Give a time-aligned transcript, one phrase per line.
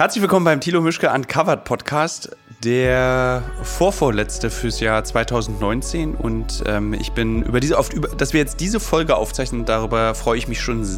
[0.00, 6.14] Herzlich willkommen beim Thilo Mischke Uncovered Podcast, der vorvorletzte fürs Jahr 2019.
[6.14, 10.14] Und ähm, ich bin über diese, oft über, dass wir jetzt diese Folge aufzeichnen, darüber
[10.14, 10.88] freue ich mich schon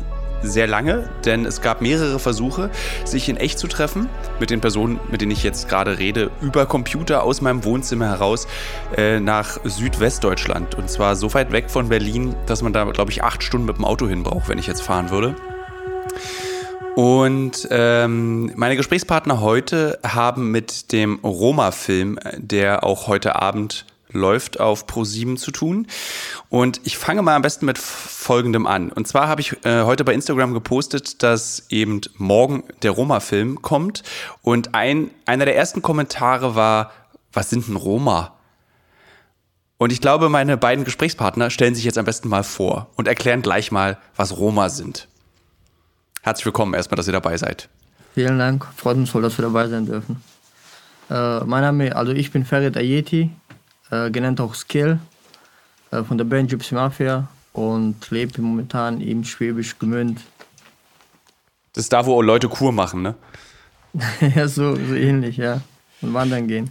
[0.43, 2.71] sehr lange, denn es gab mehrere Versuche,
[3.05, 6.67] sich in echt zu treffen mit den Personen, mit denen ich jetzt gerade rede, über
[6.67, 8.47] Computer aus meinem Wohnzimmer heraus
[8.97, 10.77] äh, nach Südwestdeutschland.
[10.77, 13.79] Und zwar so weit weg von Berlin, dass man da, glaube ich, acht Stunden mit
[13.79, 15.35] dem Auto hin braucht, wenn ich jetzt fahren würde.
[16.95, 24.87] Und ähm, meine Gesprächspartner heute haben mit dem Roma-Film, der auch heute Abend läuft, auf
[24.87, 25.87] Pro7 zu tun.
[26.51, 28.93] Und ich fange mal am besten mit Folgendem an.
[28.93, 34.03] Und zwar habe ich äh, heute bei Instagram gepostet, dass eben morgen der Roma-Film kommt.
[34.43, 36.93] Und ein, einer der ersten Kommentare war,
[37.33, 38.35] was sind denn Roma?
[39.79, 43.41] Und ich glaube, meine beiden Gesprächspartner stellen sich jetzt am besten mal vor und erklären
[43.41, 45.09] gleich mal, was Roma sind.
[46.25, 47.69] Herzlich willkommen erstmal, dass ihr dabei seid.
[48.15, 50.23] Vielen Dank, freut uns voll, dass wir dabei sein dürfen.
[51.11, 53.31] Äh, mein Name, also ich bin Ferit Ayeti,
[53.91, 55.01] äh, genannt auch Skill
[55.91, 60.21] äh, von der Band Gypsy Mafia und lebe momentan im Schwäbisch Gmünd.
[61.73, 63.17] Das ist da, wo Leute Kur machen, ne?
[64.37, 65.61] ja, so, so ähnlich, ja.
[66.03, 66.71] Und wandern gehen.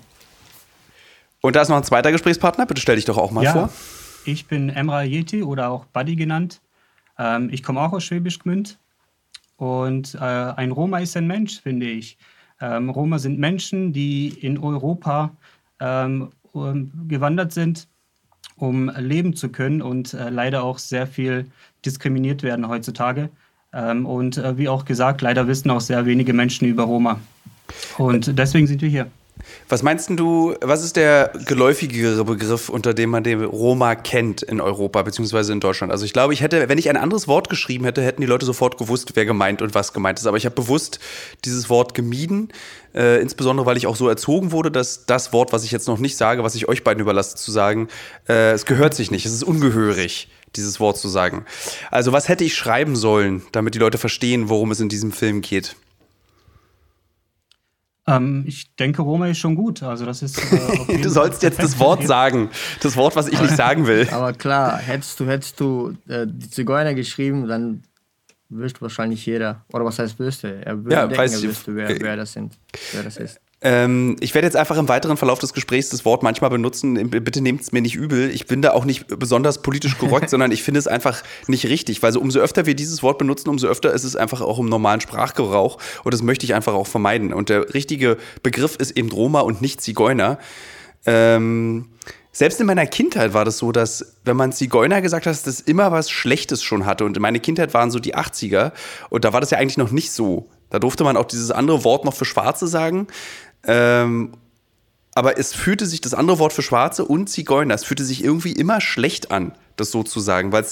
[1.41, 3.69] Und da ist noch ein zweiter Gesprächspartner, bitte stell dich doch auch mal ja, vor.
[4.23, 6.61] Ich bin Emra Ayeti oder auch Buddy genannt.
[7.17, 8.77] Ähm, ich komme auch aus Schwäbisch Gmünd
[9.61, 12.17] und äh, ein Roma ist ein Mensch, finde ich.
[12.59, 15.29] Ähm, Roma sind Menschen, die in Europa
[15.79, 16.31] ähm,
[17.07, 17.87] gewandert sind,
[18.55, 21.45] um leben zu können und äh, leider auch sehr viel
[21.85, 23.29] diskriminiert werden heutzutage.
[23.71, 27.19] Ähm, und äh, wie auch gesagt, leider wissen auch sehr wenige Menschen über Roma.
[27.99, 29.11] Und deswegen sind wir hier.
[29.69, 34.61] Was meinst du, was ist der geläufigere Begriff, unter dem man den Roma kennt in
[34.61, 35.51] Europa bzw.
[35.51, 35.91] in Deutschland?
[35.91, 38.45] Also ich glaube, ich hätte, wenn ich ein anderes Wort geschrieben hätte, hätten die Leute
[38.45, 40.25] sofort gewusst, wer gemeint und was gemeint ist.
[40.25, 40.99] Aber ich habe bewusst
[41.45, 42.49] dieses Wort gemieden,
[42.93, 45.99] äh, insbesondere weil ich auch so erzogen wurde, dass das Wort, was ich jetzt noch
[45.99, 47.87] nicht sage, was ich euch beiden überlasse zu sagen,
[48.27, 51.45] äh, es gehört sich nicht, es ist ungehörig dieses Wort zu sagen.
[51.91, 55.41] Also was hätte ich schreiben sollen, damit die Leute verstehen, worum es in diesem Film
[55.41, 55.75] geht?
[58.07, 59.83] Ähm, ich denke, Roma ist schon gut.
[59.83, 60.39] Also das ist.
[60.51, 62.49] Äh, du sollst jetzt das Wort sagen,
[62.81, 64.07] das Wort, was ich nicht sagen will.
[64.11, 67.83] Aber klar, hättest du, hättest du äh, die Zigeuner geschrieben, dann
[68.49, 69.65] wüsste wahrscheinlich jeder.
[69.71, 70.65] Oder was heißt wüsste?
[70.65, 72.57] Er würde ja, denken, er wüsste, wer, wer das sind,
[72.91, 73.39] wer das ist.
[73.63, 77.09] Ähm, ich werde jetzt einfach im weiteren Verlauf des Gesprächs das Wort manchmal benutzen.
[77.11, 78.31] Bitte nehmt es mir nicht übel.
[78.31, 82.01] Ich bin da auch nicht besonders politisch korrekt, sondern ich finde es einfach nicht richtig,
[82.01, 84.65] weil so umso öfter wir dieses Wort benutzen, umso öfter ist es einfach auch im
[84.65, 87.33] normalen Sprachgebrauch und das möchte ich einfach auch vermeiden.
[87.33, 90.39] Und der richtige Begriff ist eben Roma und nicht Zigeuner.
[91.05, 91.85] Ähm,
[92.31, 95.59] selbst in meiner Kindheit war das so, dass wenn man Zigeuner gesagt hat, dass das
[95.59, 97.05] immer was Schlechtes schon hatte.
[97.05, 98.71] Und meine Kindheit waren so die 80er
[99.09, 100.49] und da war das ja eigentlich noch nicht so.
[100.69, 103.07] Da durfte man auch dieses andere Wort noch für Schwarze sagen.
[103.63, 104.33] Ähm,
[105.13, 108.53] aber es fühlte sich das andere Wort für Schwarze und Zigeuner, es fühlte sich irgendwie
[108.53, 110.65] immer schlecht an, das so zu sagen, weil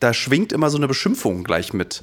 [0.00, 2.02] da schwingt immer so eine Beschimpfung gleich mit.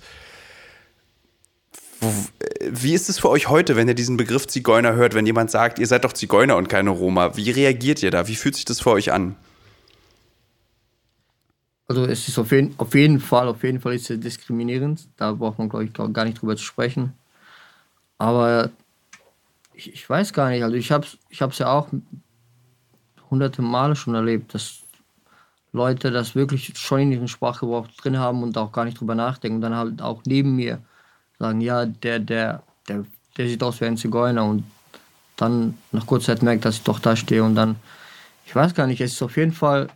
[2.62, 5.78] Wie ist es für euch heute, wenn ihr diesen Begriff Zigeuner hört, wenn jemand sagt,
[5.78, 7.36] ihr seid doch Zigeuner und keine Roma?
[7.36, 8.28] Wie reagiert ihr da?
[8.28, 9.36] Wie fühlt sich das für euch an?
[11.88, 15.10] Also es ist auf jeden, auf jeden Fall, auf jeden Fall ist es diskriminierend.
[15.18, 17.14] Da braucht man, glaube ich, gar nicht drüber zu sprechen.
[18.18, 18.72] Aber
[19.82, 21.88] ich, ich weiß gar nicht, also ich habe es ich ja auch
[23.30, 24.82] hunderte Male schon erlebt, dass
[25.74, 29.56] Leute das wirklich schon in ihrem Sprachgebrauch drin haben und auch gar nicht drüber nachdenken
[29.56, 30.80] und dann halt auch neben mir
[31.40, 33.06] sagen, ja, der, der, der,
[33.38, 34.64] der sieht aus wie ein Zigeuner und
[35.38, 37.78] dann nach kurzer Zeit merkt, dass ich doch da stehe und dann,
[38.46, 39.90] ich weiß gar nicht, es ist auf jeden Fall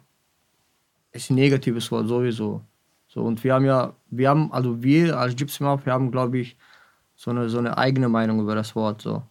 [1.12, 2.62] ist ein negatives Wort sowieso.
[3.07, 6.40] So, und wir haben ja, wir haben, also wir als Gypsy Mouth, wir haben, glaube
[6.40, 6.57] ich,
[7.16, 9.01] so eine, so eine eigene Meinung über das Wort.
[9.01, 9.24] So.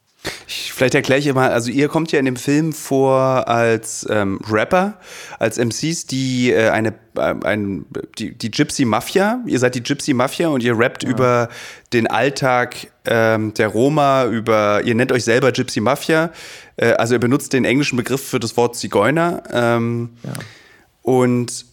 [0.47, 4.41] Ich, vielleicht erkläre ich mal, also ihr kommt ja in dem Film vor als ähm,
[4.51, 4.99] Rapper,
[5.39, 7.87] als MCs, die äh, eine äh, ein,
[8.19, 11.11] die, die Gypsy Mafia, ihr seid die Gypsy Mafia und ihr rappt ja.
[11.11, 11.49] über
[11.93, 16.31] den Alltag ähm, der Roma, über, ihr nennt euch selber Gypsy Mafia,
[16.77, 19.43] äh, also ihr benutzt den englischen Begriff für das Wort Zigeuner.
[19.53, 20.33] Ähm, ja.
[21.03, 21.67] Und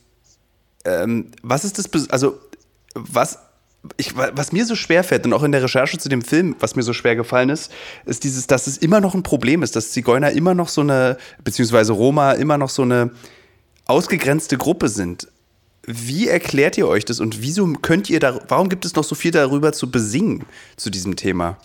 [0.85, 2.39] ähm, was ist das, also
[2.93, 3.39] was
[3.97, 6.75] ich, was mir so schwer fällt und auch in der Recherche zu dem Film, was
[6.75, 7.71] mir so schwer gefallen ist,
[8.05, 11.17] ist dieses, dass es immer noch ein Problem ist, dass Zigeuner immer noch so eine,
[11.43, 13.11] beziehungsweise Roma immer noch so eine
[13.87, 15.27] ausgegrenzte Gruppe sind.
[15.83, 19.15] Wie erklärt ihr euch das und wieso könnt ihr da, warum gibt es noch so
[19.15, 20.45] viel darüber zu besingen
[20.77, 21.57] zu diesem Thema?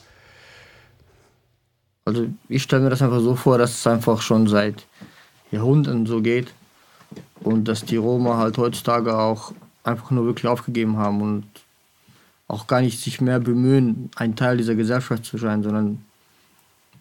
[2.06, 4.86] Also ich stelle mir das einfach so vor, dass es einfach schon seit
[5.50, 6.54] Jahrhunderten so geht
[7.40, 9.52] und dass die Roma halt heutzutage auch
[9.84, 11.44] einfach nur wirklich aufgegeben haben und
[12.48, 16.04] auch gar nicht sich mehr bemühen, ein Teil dieser Gesellschaft zu sein, sondern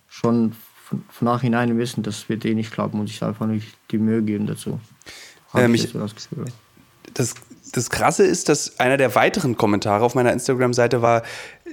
[0.08, 0.54] schon
[0.84, 4.22] von, von nachhinein wissen, das wird eh nicht klappen und sich einfach nicht die Mühe
[4.22, 4.80] geben dazu.
[5.54, 6.16] Ähm, ich, so das,
[7.14, 7.34] das,
[7.72, 11.24] das Krasse ist, dass einer der weiteren Kommentare auf meiner Instagram-Seite war,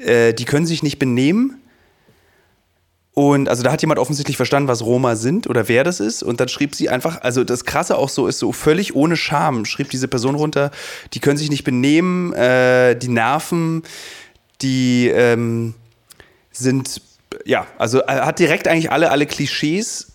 [0.04, 1.61] äh, die können sich nicht benehmen.
[3.14, 6.22] Und also da hat jemand offensichtlich verstanden, was Roma sind oder wer das ist.
[6.22, 9.66] Und dann schrieb sie einfach, also das Krasse auch so ist, so völlig ohne Scham,
[9.66, 10.70] schrieb diese Person runter,
[11.12, 13.82] die können sich nicht benehmen, äh, die Nerven,
[14.62, 15.74] die ähm,
[16.52, 17.02] sind,
[17.44, 20.12] ja, also hat direkt eigentlich alle, alle Klischees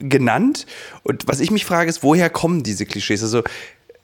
[0.00, 0.66] genannt.
[1.04, 3.22] Und was ich mich frage, ist, woher kommen diese Klischees?
[3.22, 3.44] Also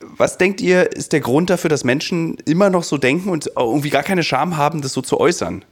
[0.01, 3.91] was denkt ihr, ist der Grund dafür, dass Menschen immer noch so denken und irgendwie
[3.91, 5.65] gar keine Scham haben, das so zu äußern?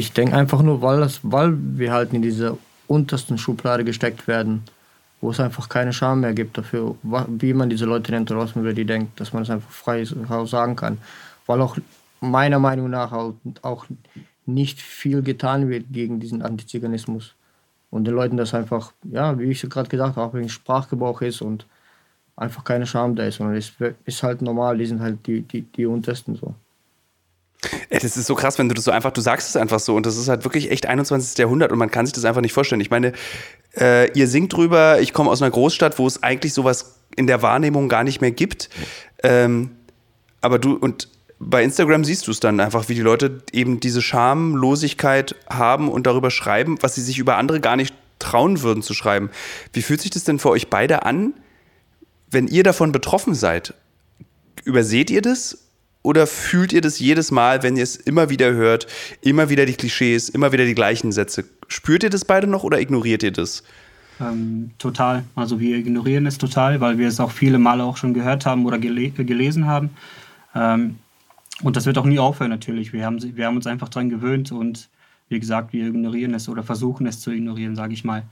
[0.00, 2.56] Ich denke einfach nur, weil, das, weil wir halt in diese
[2.86, 4.62] untersten Schublade gesteckt werden,
[5.20, 8.54] wo es einfach keine Scham mehr gibt dafür, wie man diese Leute nennt oder was
[8.54, 10.06] man über die denkt, dass man es einfach frei
[10.46, 10.96] sagen kann.
[11.44, 11.76] Weil auch
[12.22, 13.12] meiner Meinung nach
[13.60, 13.84] auch
[14.46, 17.34] nicht viel getan wird gegen diesen Antiziganismus.
[17.90, 21.42] Und den Leuten das einfach, ja, wie ich gerade gesagt habe, auch wegen Sprachgebrauch ist
[21.42, 21.66] und
[22.36, 23.70] einfach keine Scham da ist, sondern es
[24.06, 26.54] ist halt normal, die sind halt die, die, die untersten so.
[27.90, 30.06] Das ist so krass, wenn du das so einfach, du sagst es einfach so und
[30.06, 31.36] das ist halt wirklich echt 21.
[31.36, 32.80] Jahrhundert und man kann sich das einfach nicht vorstellen.
[32.80, 33.12] Ich meine,
[33.76, 37.42] äh, ihr singt drüber, ich komme aus einer Großstadt, wo es eigentlich sowas in der
[37.42, 38.70] Wahrnehmung gar nicht mehr gibt.
[39.22, 39.72] Ähm,
[40.40, 41.08] aber du, und
[41.38, 46.06] bei Instagram siehst du es dann einfach, wie die Leute eben diese Schamlosigkeit haben und
[46.06, 49.30] darüber schreiben, was sie sich über andere gar nicht trauen würden zu schreiben.
[49.72, 51.34] Wie fühlt sich das denn für euch beide an,
[52.30, 53.74] wenn ihr davon betroffen seid,
[54.64, 55.69] überseht ihr das
[56.02, 58.86] oder fühlt ihr das jedes Mal, wenn ihr es immer wieder hört,
[59.20, 61.44] immer wieder die Klischees, immer wieder die gleichen Sätze?
[61.68, 63.62] Spürt ihr das beide noch oder ignoriert ihr das?
[64.20, 65.24] Ähm, total.
[65.34, 68.66] Also wir ignorieren es total, weil wir es auch viele Male auch schon gehört haben
[68.66, 69.90] oder gele gelesen haben.
[70.54, 70.98] Ähm,
[71.62, 72.92] und das wird auch nie aufhören natürlich.
[72.92, 74.88] Wir haben, wir haben uns einfach daran gewöhnt und
[75.28, 78.24] wie gesagt, wir ignorieren es oder versuchen es zu ignorieren, sage ich mal.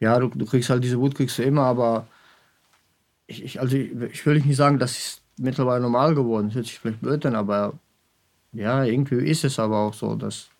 [0.00, 2.06] Ja, du, du kriegst halt diese Wut, kriegst du immer, aber
[3.26, 6.54] ich, ich, also ich, ich will nicht sagen, dass es mittlerweile normal geworden ist.
[6.54, 7.74] Hört sich vielleicht blöd an, aber
[8.52, 10.50] ja, irgendwie ist es aber auch so, dass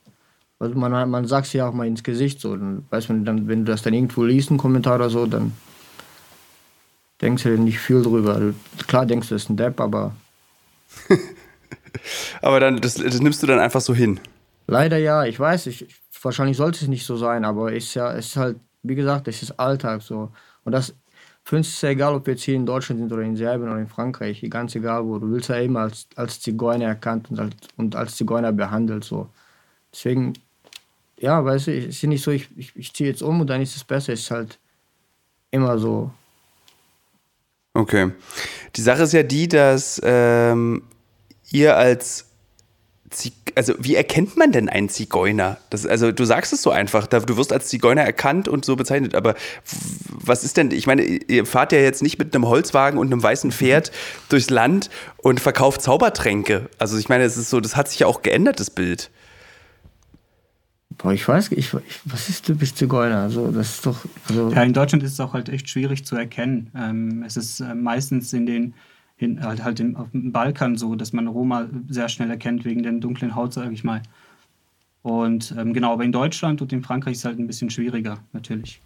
[0.58, 2.54] also man, man sagt es ja auch mal ins Gesicht so.
[2.54, 5.52] Dann weiß man dann, wenn du das dann irgendwo liest, einen Kommentar oder so, dann
[7.22, 8.38] denkst du nicht viel drüber.
[8.38, 8.54] Du,
[8.86, 10.14] klar denkst du, das ist ein Depp, aber.
[12.42, 14.20] aber dann, das, das, nimmst du dann einfach so hin.
[14.66, 15.86] Leider ja, ich weiß, ich,
[16.22, 19.28] wahrscheinlich sollte es nicht so sein, aber es ist ja, es ist halt, wie gesagt,
[19.28, 20.30] es ist Alltag so.
[20.64, 20.94] Und das
[21.50, 23.34] für uns ist es ja egal, ob wir jetzt hier in Deutschland sind oder in
[23.34, 25.18] Serbien oder in Frankreich, ganz egal wo.
[25.18, 29.02] Du willst ja eben als, als Zigeuner erkannt und als, und als Zigeuner behandelt.
[29.02, 29.28] So.
[29.92, 30.34] Deswegen,
[31.18, 33.60] ja, weißt du, es ist nicht so, ich, ich, ich ziehe jetzt um und dann
[33.60, 34.12] ist es besser.
[34.12, 34.60] Es ist halt
[35.50, 36.12] immer so.
[37.74, 38.12] Okay.
[38.76, 40.84] Die Sache ist ja die, dass ähm,
[41.50, 42.29] ihr als
[43.56, 45.58] also wie erkennt man denn einen Zigeuner?
[45.70, 49.14] Das, also du sagst es so einfach, du wirst als Zigeuner erkannt und so bezeichnet,
[49.14, 49.34] aber
[50.08, 53.22] was ist denn, ich meine, ihr fahrt ja jetzt nicht mit einem Holzwagen und einem
[53.22, 53.90] weißen Pferd
[54.28, 56.68] durchs Land und verkauft Zaubertränke.
[56.78, 59.10] Also ich meine, es ist so, das hat sich ja auch geändert, das Bild.
[60.98, 63.22] Boah, ich weiß, ich, ich, was ist typisch Zigeuner?
[63.22, 63.96] Also, das ist doch.
[64.28, 66.70] Also ja, in Deutschland ist es auch halt echt schwierig zu erkennen.
[66.76, 68.74] Ähm, es ist äh, meistens in den
[69.20, 72.82] in, halt, halt im, auf dem Balkan so, dass man Roma sehr schnell erkennt wegen
[72.82, 74.02] der dunklen Haut, sage ich mal.
[75.02, 78.18] Und ähm, genau, aber in Deutschland und in Frankreich ist es halt ein bisschen schwieriger,
[78.32, 78.80] natürlich.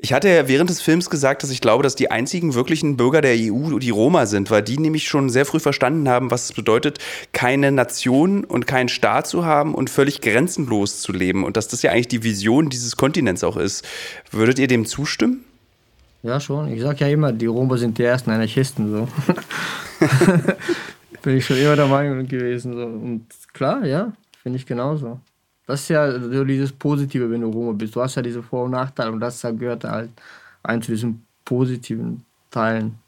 [0.00, 3.20] Ich hatte ja während des Films gesagt, dass ich glaube, dass die einzigen wirklichen Bürger
[3.20, 6.52] der EU die Roma sind, weil die nämlich schon sehr früh verstanden haben, was es
[6.52, 6.98] bedeutet,
[7.32, 11.42] keine Nation und keinen Staat zu haben und völlig grenzenlos zu leben.
[11.42, 13.84] Und dass das ja eigentlich die Vision dieses Kontinents auch ist.
[14.30, 15.44] Würdet ihr dem zustimmen?
[16.22, 16.72] Ja, schon.
[16.72, 18.90] Ich sag ja immer, die Roma sind die ersten Anarchisten.
[18.90, 19.08] So.
[21.22, 22.72] Bin ich schon immer der Meinung gewesen.
[22.74, 22.82] So.
[22.82, 25.20] Und klar, ja, finde ich genauso.
[25.66, 27.94] Das ist ja so dieses Positive, wenn du Roma bist.
[27.94, 30.10] Du hast ja diese Vor- und Nachteile und das gehört halt
[30.62, 32.98] ein zu diesen positiven Teilen.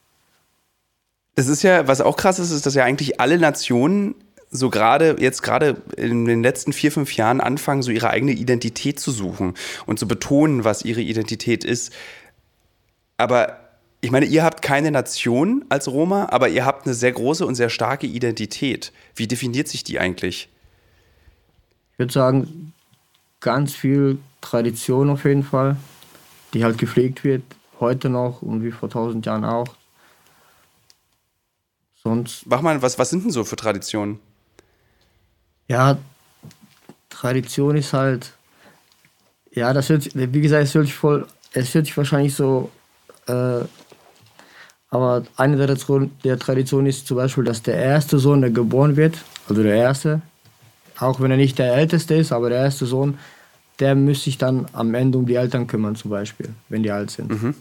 [1.34, 4.14] Das ist ja, was auch krass ist, ist, dass ja eigentlich alle Nationen
[4.50, 8.98] so gerade jetzt gerade in den letzten vier, fünf Jahren anfangen, so ihre eigene Identität
[8.98, 9.54] zu suchen
[9.86, 11.92] und zu betonen, was ihre Identität ist.
[13.20, 13.58] Aber
[14.00, 17.54] ich meine, ihr habt keine Nation als Roma, aber ihr habt eine sehr große und
[17.54, 18.92] sehr starke Identität.
[19.14, 20.48] Wie definiert sich die eigentlich?
[21.92, 22.72] Ich würde sagen,
[23.40, 25.76] ganz viel Tradition auf jeden Fall,
[26.54, 27.42] die halt gepflegt wird,
[27.78, 29.68] heute noch und wie vor tausend Jahren auch.
[32.02, 32.46] Sonst.
[32.46, 34.18] Mach mal, was, was sind denn so für Traditionen?
[35.68, 35.98] Ja,
[37.10, 38.32] Tradition ist halt,
[39.52, 42.70] ja, das hört, wie gesagt, es hört sich voll, es hört sich wahrscheinlich so
[43.26, 43.64] äh,
[44.90, 45.76] aber eine der,
[46.24, 50.20] der Traditionen ist zum Beispiel, dass der erste Sohn, der geboren wird, also der erste,
[50.98, 53.18] auch wenn er nicht der Älteste ist, aber der erste Sohn,
[53.78, 57.10] der müsste sich dann am Ende um die Eltern kümmern zum Beispiel, wenn die alt
[57.10, 57.30] sind.
[57.30, 57.54] Mhm.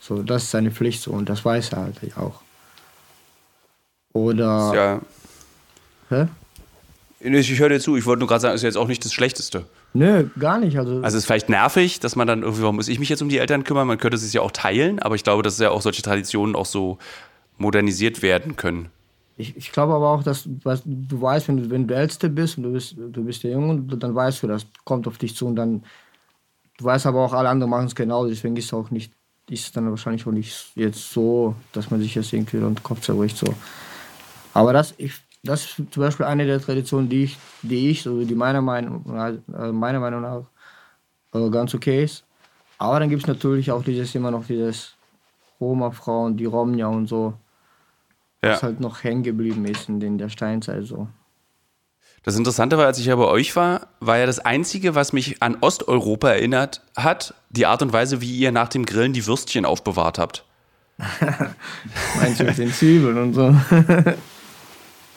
[0.00, 2.40] So, das ist seine Pflicht so und das weiß er halt auch.
[4.12, 4.72] Oder.
[4.74, 5.00] Ja.
[6.08, 6.26] Hä?
[7.20, 9.64] Ich höre dir zu, ich wollte nur gerade sagen, ist jetzt auch nicht das Schlechteste.
[9.94, 10.78] Nö, gar nicht.
[10.78, 13.20] Also, also es ist vielleicht nervig, dass man dann irgendwie, warum muss ich mich jetzt
[13.20, 13.86] um die Eltern kümmern?
[13.86, 16.66] Man könnte es ja auch teilen, aber ich glaube, dass ja auch solche Traditionen auch
[16.66, 16.98] so
[17.58, 18.88] modernisiert werden können.
[19.36, 22.58] Ich, ich glaube aber auch, dass was, du weißt, wenn du, wenn du Älteste bist
[22.58, 25.46] und du bist, du bist der Junge, dann weißt du, das kommt auf dich zu
[25.46, 25.82] und dann,
[26.78, 29.12] du weißt aber auch, alle anderen machen es genau, deswegen ist es auch nicht,
[29.48, 33.00] ist es dann wahrscheinlich auch nicht jetzt so, dass man sich jetzt irgendwie den Kopf
[33.00, 33.54] zerbricht, so.
[34.54, 38.24] Aber das, ich, das ist zum Beispiel eine der Traditionen, die ich, die ich, so
[38.24, 40.42] die meiner Meinung, äh, meiner Meinung nach
[41.34, 42.24] äh, ganz okay ist.
[42.78, 44.94] Aber dann gibt es natürlich auch dieses immer noch dieses
[45.60, 47.34] Roma-Frauen, die Romja und so,
[48.42, 48.52] ja.
[48.52, 51.08] was halt noch hängen geblieben ist in der Steinzeit so.
[52.24, 55.42] Das Interessante war, als ich ja bei euch war, war ja das Einzige, was mich
[55.42, 59.64] an Osteuropa erinnert hat, die Art und Weise, wie ihr nach dem Grillen die Würstchen
[59.64, 60.44] aufbewahrt habt.
[62.16, 63.56] Meinst du mit den Zwiebeln und so?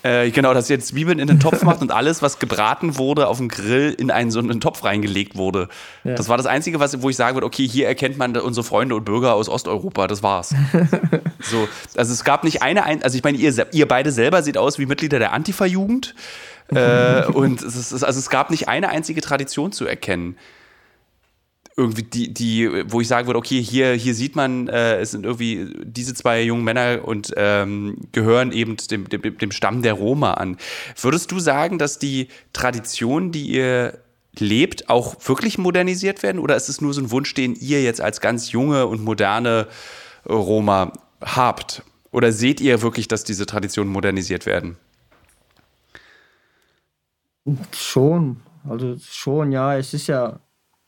[0.06, 3.38] Äh, genau, dass ihr Zwiebeln in den Topf macht und alles, was gebraten wurde, auf
[3.38, 5.68] dem Grill in einen so einen Topf reingelegt wurde.
[6.04, 6.14] Ja.
[6.14, 8.94] Das war das Einzige, was, wo ich sagen würde, okay, hier erkennt man unsere Freunde
[8.96, 10.54] und Bürger aus Osteuropa, das war's.
[11.40, 14.78] so, also es gab nicht eine, also ich meine, ihr, ihr beide selber seht aus
[14.78, 16.14] wie Mitglieder der Antifa-Jugend.
[16.70, 20.38] äh, und es ist, also es gab nicht eine einzige Tradition zu erkennen
[21.78, 25.26] irgendwie die, die, wo ich sagen würde, okay, hier, hier sieht man, äh, es sind
[25.26, 30.36] irgendwie diese zwei jungen Männer und ähm, gehören eben dem, dem, dem Stamm der Roma
[30.36, 30.58] an.
[31.00, 34.00] Würdest du sagen, dass die Traditionen, die ihr
[34.40, 36.40] lebt, auch wirklich modernisiert werden?
[36.40, 39.68] Oder ist es nur so ein Wunsch, den ihr jetzt als ganz junge und moderne
[40.28, 41.84] Roma habt?
[42.12, 44.78] Oder seht ihr wirklich, dass diese Traditionen modernisiert werden?
[47.74, 49.78] Schon, also schon, ja.
[49.78, 50.40] Es ist ja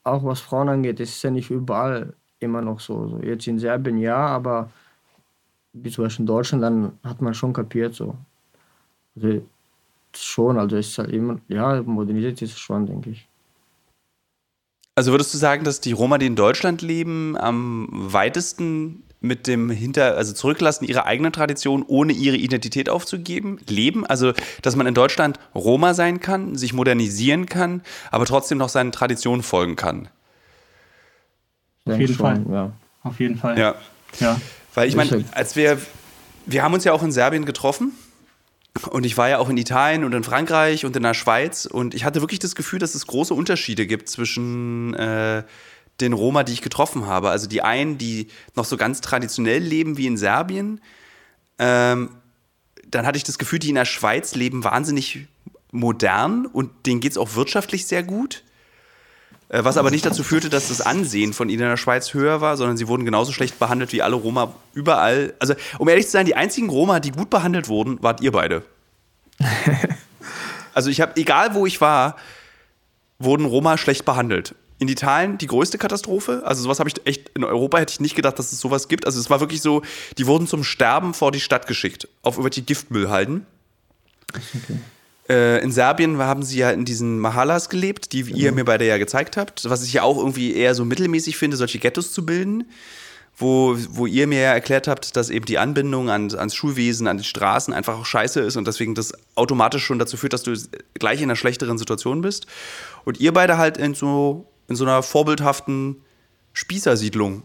[0.04, 3.08] auch was Frauen angeht, ist ja nicht überall immer noch so.
[3.08, 3.18] so.
[3.22, 4.70] Jetzt in Serbien ja, aber
[5.72, 8.16] wie zum Beispiel in Deutschland, dann hat man schon kapiert so.
[9.16, 9.42] Also
[10.14, 13.28] schon, also es ist halt immer, ja, modernisiert ist es schon, denke ich.
[14.94, 19.70] Also würdest du sagen, dass die Roma, die in Deutschland leben, am weitesten mit dem
[19.70, 24.06] Hinter, also zurücklassen ihre eigene Tradition, ohne ihre Identität aufzugeben, leben?
[24.06, 24.32] Also,
[24.62, 29.42] dass man in Deutschland Roma sein kann, sich modernisieren kann, aber trotzdem noch seinen Traditionen
[29.42, 30.08] folgen kann.
[31.84, 32.44] Auf jeden Fall.
[32.50, 32.72] Ja.
[33.02, 33.58] Auf jeden Fall.
[33.58, 33.74] Ja.
[34.20, 34.40] ja.
[34.74, 35.78] Weil ich meine, als wir,
[36.46, 37.92] wir haben uns ja auch in Serbien getroffen.
[38.90, 41.94] Und ich war ja auch in Italien und in Frankreich und in der Schweiz und
[41.94, 45.42] ich hatte wirklich das Gefühl, dass es große Unterschiede gibt zwischen äh,
[46.00, 47.30] den Roma, die ich getroffen habe.
[47.30, 50.80] Also die einen, die noch so ganz traditionell leben wie in Serbien.
[51.58, 52.10] Ähm,
[52.86, 55.26] dann hatte ich das Gefühl, die in der Schweiz leben wahnsinnig
[55.70, 58.44] modern und denen geht es auch wirtschaftlich sehr gut.
[59.48, 62.40] Äh, was aber nicht dazu führte, dass das Ansehen von ihnen in der Schweiz höher
[62.40, 65.34] war, sondern sie wurden genauso schlecht behandelt wie alle Roma überall.
[65.38, 68.62] Also, um ehrlich zu sein, die einzigen Roma, die gut behandelt wurden, wart ihr beide.
[70.74, 72.16] also, ich habe, egal wo ich war,
[73.18, 76.42] wurden Roma schlecht behandelt in Italien die größte Katastrophe.
[76.44, 79.06] Also sowas habe ich echt, in Europa hätte ich nicht gedacht, dass es sowas gibt.
[79.06, 79.82] Also es war wirklich so,
[80.18, 83.46] die wurden zum Sterben vor die Stadt geschickt, auf irgendwelche Giftmüllhalden.
[84.32, 84.78] Okay.
[85.28, 88.38] Äh, in Serbien haben sie ja in diesen Mahalas gelebt, die genau.
[88.38, 91.56] ihr mir beide ja gezeigt habt, was ich ja auch irgendwie eher so mittelmäßig finde,
[91.56, 92.64] solche Ghettos zu bilden.
[93.40, 97.18] Wo, wo ihr mir ja erklärt habt, dass eben die Anbindung an, ans Schulwesen, an
[97.18, 100.56] die Straßen einfach auch scheiße ist und deswegen das automatisch schon dazu führt, dass du
[100.94, 102.48] gleich in einer schlechteren Situation bist.
[103.04, 105.96] Und ihr beide halt in so in so einer vorbildhaften
[106.52, 107.42] Spießersiedlung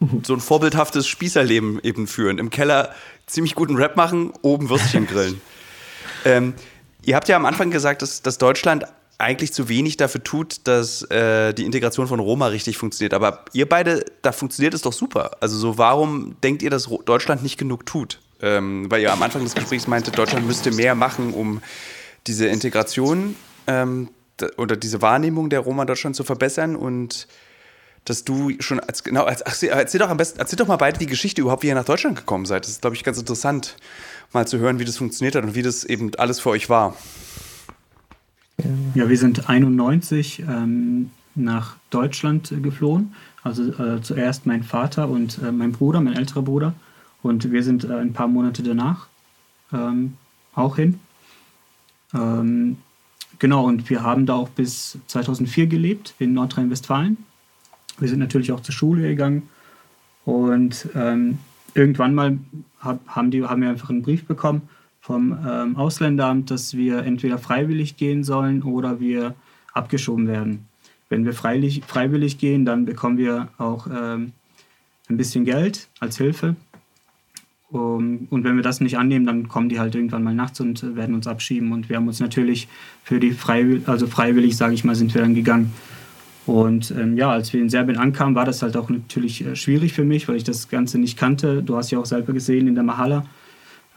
[0.22, 2.38] so ein vorbildhaftes Spießerleben eben führen.
[2.38, 2.94] Im Keller
[3.26, 5.40] ziemlich guten Rap machen, oben Würstchen grillen.
[6.24, 6.54] ähm,
[7.04, 8.84] ihr habt ja am Anfang gesagt, dass, dass, Deutschland
[9.18, 13.14] eigentlich zu wenig dafür tut, dass äh, die Integration von Roma richtig funktioniert.
[13.14, 15.32] Aber ihr beide, da funktioniert es doch super.
[15.40, 18.20] Also so, warum denkt ihr, dass Deutschland nicht genug tut?
[18.40, 21.60] Ähm, weil ihr am Anfang des Gesprächs meinte, Deutschland müsste mehr machen, um
[22.28, 23.34] diese Integration
[23.66, 24.08] ähm,
[24.56, 27.28] oder diese Wahrnehmung der Roma Deutschland zu verbessern und
[28.04, 30.98] dass du schon als genau als ach, erzähl doch am besten erzähl doch mal beide
[30.98, 32.64] die Geschichte überhaupt wie ihr nach Deutschland gekommen seid.
[32.64, 33.76] Das ist glaube ich ganz interessant
[34.32, 36.94] mal zu hören, wie das funktioniert hat und wie das eben alles für euch war.
[38.94, 43.14] Ja, wir sind 91 ähm, nach Deutschland äh, geflohen.
[43.42, 46.74] Also äh, zuerst mein Vater und äh, mein Bruder, mein älterer Bruder.
[47.22, 49.06] Und wir sind äh, ein paar Monate danach
[49.72, 50.16] ähm,
[50.54, 50.98] auch hin.
[52.14, 52.78] Ähm,
[53.38, 57.16] Genau, und wir haben da auch bis 2004 gelebt in Nordrhein-Westfalen.
[57.98, 59.48] Wir sind natürlich auch zur Schule gegangen
[60.24, 61.38] und ähm,
[61.74, 62.38] irgendwann mal
[62.80, 64.62] hab, haben, die, haben wir einfach einen Brief bekommen
[65.00, 69.34] vom ähm, Ausländeramt, dass wir entweder freiwillig gehen sollen oder wir
[69.72, 70.66] abgeschoben werden.
[71.08, 74.32] Wenn wir freiwillig, freiwillig gehen, dann bekommen wir auch ähm,
[75.08, 76.56] ein bisschen Geld als Hilfe.
[77.70, 80.96] Um, und wenn wir das nicht annehmen, dann kommen die halt irgendwann mal nachts und
[80.96, 81.72] werden uns abschieben.
[81.72, 82.66] Und wir haben uns natürlich
[83.04, 85.74] für die freiwillig, also freiwillig, sage ich mal, sind wir dann gegangen.
[86.46, 89.92] Und ähm, ja, als wir in Serbien ankamen, war das halt auch natürlich äh, schwierig
[89.92, 91.62] für mich, weil ich das Ganze nicht kannte.
[91.62, 93.26] Du hast ja auch selber gesehen in der Mahala.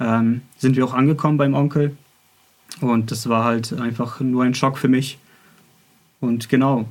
[0.02, 1.96] Ähm, sind wir auch angekommen beim Onkel.
[2.82, 5.18] Und das war halt einfach nur ein Schock für mich.
[6.20, 6.90] Und genau,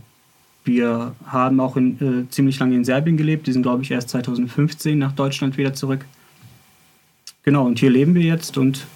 [0.65, 3.47] wir haben auch in, äh, ziemlich lange in Serbien gelebt.
[3.47, 6.07] Die sind, glaube ich, erst 2015 nach Deutschland wieder zurück.
[7.51, 8.87] Genau, und hier leben wir jetzt und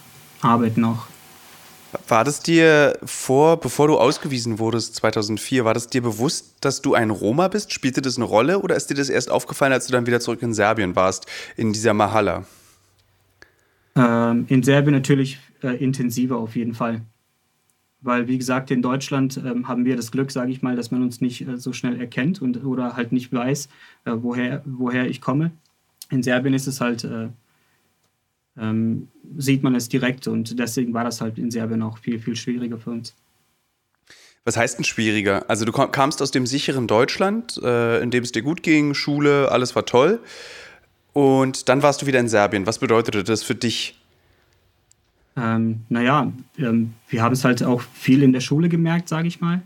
[0.41, 1.09] arbeiten auch.
[2.07, 6.95] War das dir vor, bevor du ausgewiesen wurdest, 2004, war das dir bewusst, dass du
[6.95, 7.73] ein Roma bist?
[7.73, 10.41] Spielte das eine Rolle oder ist dir das erst aufgefallen, als du dann wieder zurück
[10.41, 12.45] in Serbien warst, in dieser Mahalla?
[13.97, 17.01] Ähm, in Serbien natürlich äh, intensiver auf jeden Fall.
[18.03, 21.03] Weil, wie gesagt, in Deutschland ähm, haben wir das Glück, sage ich mal, dass man
[21.03, 23.69] uns nicht äh, so schnell erkennt und, oder halt nicht weiß,
[24.05, 25.51] äh, woher, woher ich komme.
[26.11, 27.31] In Serbien ist es halt äh,
[28.59, 32.37] ähm, sieht man es direkt und deswegen war das halt in Serbien auch viel, viel
[32.37, 33.15] schwieriger für uns.
[34.45, 35.49] Was heißt denn schwieriger?
[35.49, 39.51] Also du kamst aus dem sicheren Deutschland, äh, in dem es dir gut ging, Schule,
[39.51, 40.21] alles war toll.
[41.15, 42.67] Und dann warst du wieder in Serbien.
[42.67, 43.99] Was bedeutete das für dich?
[45.37, 49.41] Ähm, naja, ähm, wir haben es halt auch viel in der Schule gemerkt, sage ich
[49.41, 49.63] mal.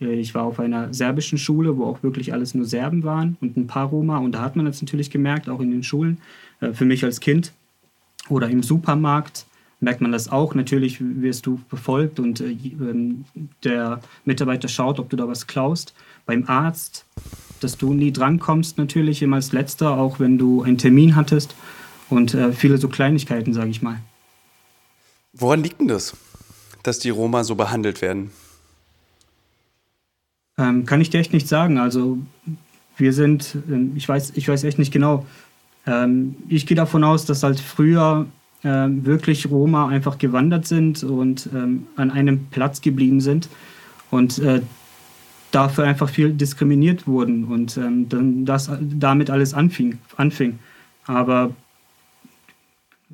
[0.00, 3.56] Äh, ich war auf einer serbischen Schule, wo auch wirklich alles nur Serben waren und
[3.56, 4.18] ein paar Roma.
[4.18, 6.18] Und da hat man das natürlich gemerkt, auch in den Schulen.
[6.60, 7.52] Äh, für mich als Kind
[8.30, 9.46] oder im Supermarkt
[9.80, 10.54] merkt man das auch.
[10.54, 13.24] Natürlich wirst du verfolgt und äh, ähm,
[13.64, 15.94] der Mitarbeiter schaut, ob du da was klaust.
[16.26, 17.06] Beim Arzt,
[17.60, 21.54] dass du nie drankommst, natürlich immer als letzter, auch wenn du einen Termin hattest
[22.08, 24.00] und äh, viele so Kleinigkeiten, sage ich mal.
[25.32, 26.16] Woran liegt denn das,
[26.82, 28.30] dass die Roma so behandelt werden?
[30.58, 31.78] Ähm, kann ich dir echt nicht sagen.
[31.78, 32.18] Also
[32.96, 35.24] wir sind, ähm, ich weiß, ich weiß echt nicht genau,
[35.86, 38.26] ähm, ich gehe davon aus, dass halt früher
[38.62, 43.48] äh, wirklich Roma einfach gewandert sind und ähm, an einem Platz geblieben sind
[44.10, 44.60] und äh,
[45.50, 49.98] dafür einfach viel diskriminiert wurden und ähm, dann das damit alles anfing.
[50.16, 50.58] anfing.
[51.06, 51.52] Aber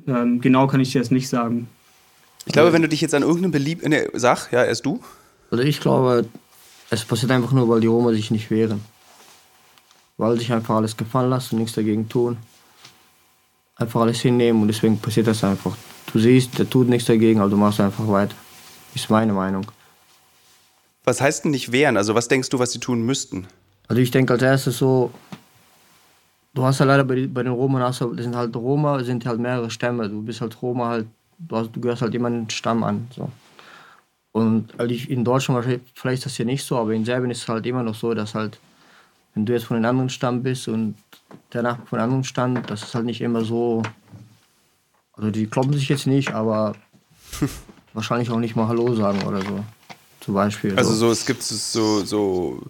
[0.07, 1.67] ähm, genau kann ich dir das nicht sagen.
[2.45, 3.87] Ich glaube, wenn du dich jetzt an irgendeinem Belieb...
[3.87, 5.01] Ne, sag, ja, erst du?
[5.51, 6.25] Also ich glaube,
[6.89, 8.81] es passiert einfach nur, weil die Roma sich nicht wehren.
[10.17, 12.37] Weil sich einfach alles gefallen lassen und nichts dagegen tun
[13.77, 15.75] einfach alles hinnehmen und deswegen passiert das einfach.
[16.11, 18.35] Du siehst, der tut nichts dagegen, aber du machst einfach weiter.
[18.95, 19.65] Ist meine Meinung.
[21.03, 21.97] Was heißt denn nicht wehren?
[21.97, 23.47] Also was denkst du, was sie tun müssten?
[23.87, 25.11] Also ich denke als erstes so,
[26.53, 29.39] du hast ja leider bei, bei den Roma, hast das sind halt Roma, sind halt
[29.39, 30.09] mehrere Stämme.
[30.09, 33.07] Du bist halt Roma halt, du, hast, du gehörst halt immer einen Stamm an.
[33.15, 33.29] So.
[34.31, 37.47] Und also in Deutschland vielleicht ist das hier nicht so, aber in Serbien ist es
[37.47, 38.59] halt immer noch so, dass halt,
[39.33, 40.95] wenn du jetzt von einem anderen Stamm bist und
[41.53, 43.83] der Nachbar von anderen stand, das ist halt nicht immer so.
[45.13, 46.75] Also die kloppen sich jetzt nicht, aber
[47.93, 49.63] wahrscheinlich auch nicht mal Hallo sagen oder so.
[50.21, 50.75] Zum Beispiel.
[50.77, 52.61] Also so, es gibt es so, so,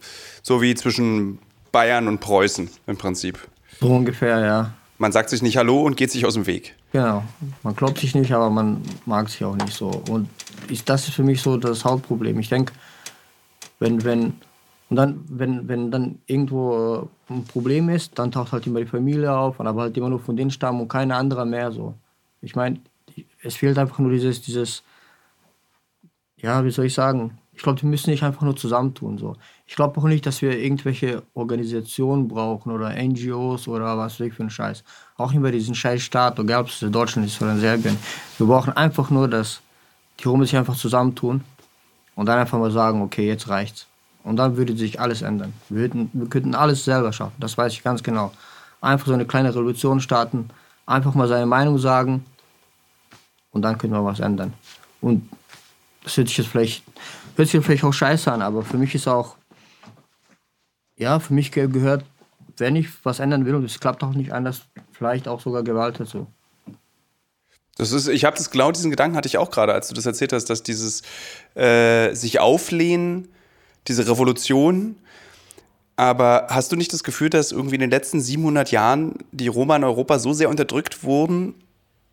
[0.44, 1.40] so wie zwischen
[1.72, 3.40] Bayern und Preußen im Prinzip.
[3.80, 4.74] So ungefähr, ja.
[5.00, 6.76] Man sagt sich nicht Hallo und geht sich aus dem Weg.
[6.92, 7.24] Genau.
[7.64, 9.90] Man kloppt sich nicht, aber man mag sich auch nicht so.
[10.10, 10.30] Und
[10.70, 12.40] ist, das ist für mich so das Hauptproblem.
[12.40, 12.74] Ich denke,
[13.80, 14.34] wenn, wenn
[14.90, 18.86] und dann, wenn, wenn dann irgendwo äh, ein Problem ist, dann taucht halt immer die
[18.86, 21.94] Familie auf, aber halt immer nur von den Stamm und keiner anderer mehr so.
[22.42, 22.80] Ich meine,
[23.44, 24.84] es fehlt einfach nur dieses, dieses,
[26.38, 29.18] ja, wie soll ich sagen, ich glaube, wir müssen nicht einfach nur zusammentun.
[29.18, 29.36] So.
[29.66, 34.34] Ich glaube auch nicht, dass wir irgendwelche Organisationen brauchen oder NGOs oder was weiß ich
[34.36, 34.84] für einen Scheiß.
[35.18, 37.98] Auch nicht bei diesem scheiß Staat, egal ob es in Deutschland ist oder in Serbien.
[38.38, 39.60] Wir brauchen einfach nur, dass
[40.20, 41.44] die Roma sich einfach zusammentun
[42.16, 43.88] und dann einfach mal sagen, okay, jetzt reicht's.
[44.28, 45.54] Und dann würde sich alles ändern.
[45.70, 48.34] Wir, hätten, wir könnten alles selber schaffen, das weiß ich ganz genau.
[48.82, 50.50] Einfach so eine kleine Revolution starten,
[50.86, 52.26] einfach mal seine Meinung sagen
[53.52, 54.54] und dann könnten wir was ändern.
[55.00, 55.30] Und
[56.04, 56.84] das hört sich jetzt vielleicht,
[57.38, 59.38] hört sich vielleicht auch scheiße an, aber für mich ist auch,
[60.98, 62.04] ja, für mich gehört,
[62.58, 66.02] wenn ich was ändern will und es klappt auch nicht anders, vielleicht auch sogar Gewalt
[66.02, 66.28] dazu.
[67.78, 70.06] Das ist, ich habe das genau diesen Gedanken hatte ich auch gerade, als du das
[70.06, 71.04] erzählt hast, dass dieses
[71.56, 73.30] äh, sich auflehnen
[73.88, 74.96] diese Revolution.
[75.96, 79.76] Aber hast du nicht das Gefühl, dass irgendwie in den letzten 700 Jahren die Roma
[79.76, 81.56] in Europa so sehr unterdrückt wurden,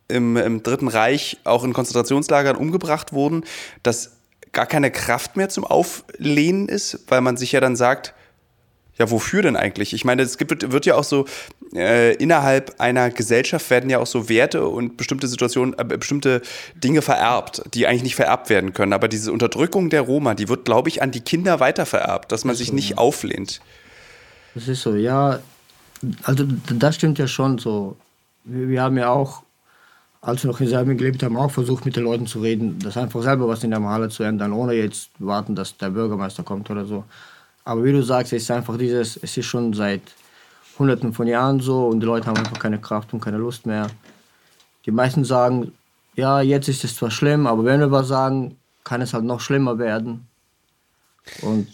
[0.08, 3.44] im, im Dritten Reich auch in Konzentrationslagern umgebracht wurden,
[3.82, 4.16] dass
[4.52, 8.14] gar keine Kraft mehr zum Auflehnen ist, weil man sich ja dann sagt,
[8.98, 9.92] Ja, wofür denn eigentlich?
[9.92, 11.26] Ich meine, es gibt, wird ja auch so,
[11.74, 16.42] äh, innerhalb einer Gesellschaft werden ja auch so Werte und bestimmte Situationen, äh, bestimmte
[16.76, 18.92] Dinge vererbt, die eigentlich nicht vererbt werden können.
[18.92, 22.54] Aber diese Unterdrückung der Roma, die wird, glaube ich, an die Kinder weitervererbt, dass man
[22.54, 22.98] sich nicht ja.
[22.98, 23.60] auflehnt.
[24.54, 25.40] Das ist so, ja.
[26.22, 27.96] Also das stimmt ja schon so.
[28.44, 29.42] Wir, wir haben ja auch,
[30.20, 32.96] als wir noch in Serbien gelebt haben, auch versucht, mit den Leuten zu reden, das
[32.96, 36.70] einfach selber was in der Mahalle zu ändern, ohne jetzt warten, dass der Bürgermeister kommt
[36.70, 37.04] oder so.
[37.64, 40.02] Aber wie du sagst, es ist einfach dieses, es ist schon seit
[40.78, 43.88] hunderten von Jahren so und die Leute haben einfach keine Kraft und keine Lust mehr.
[44.86, 45.72] Die meisten sagen,
[46.14, 49.40] ja, jetzt ist es zwar schlimm, aber wenn wir was sagen, kann es halt noch
[49.40, 50.26] schlimmer werden.
[51.40, 51.68] Und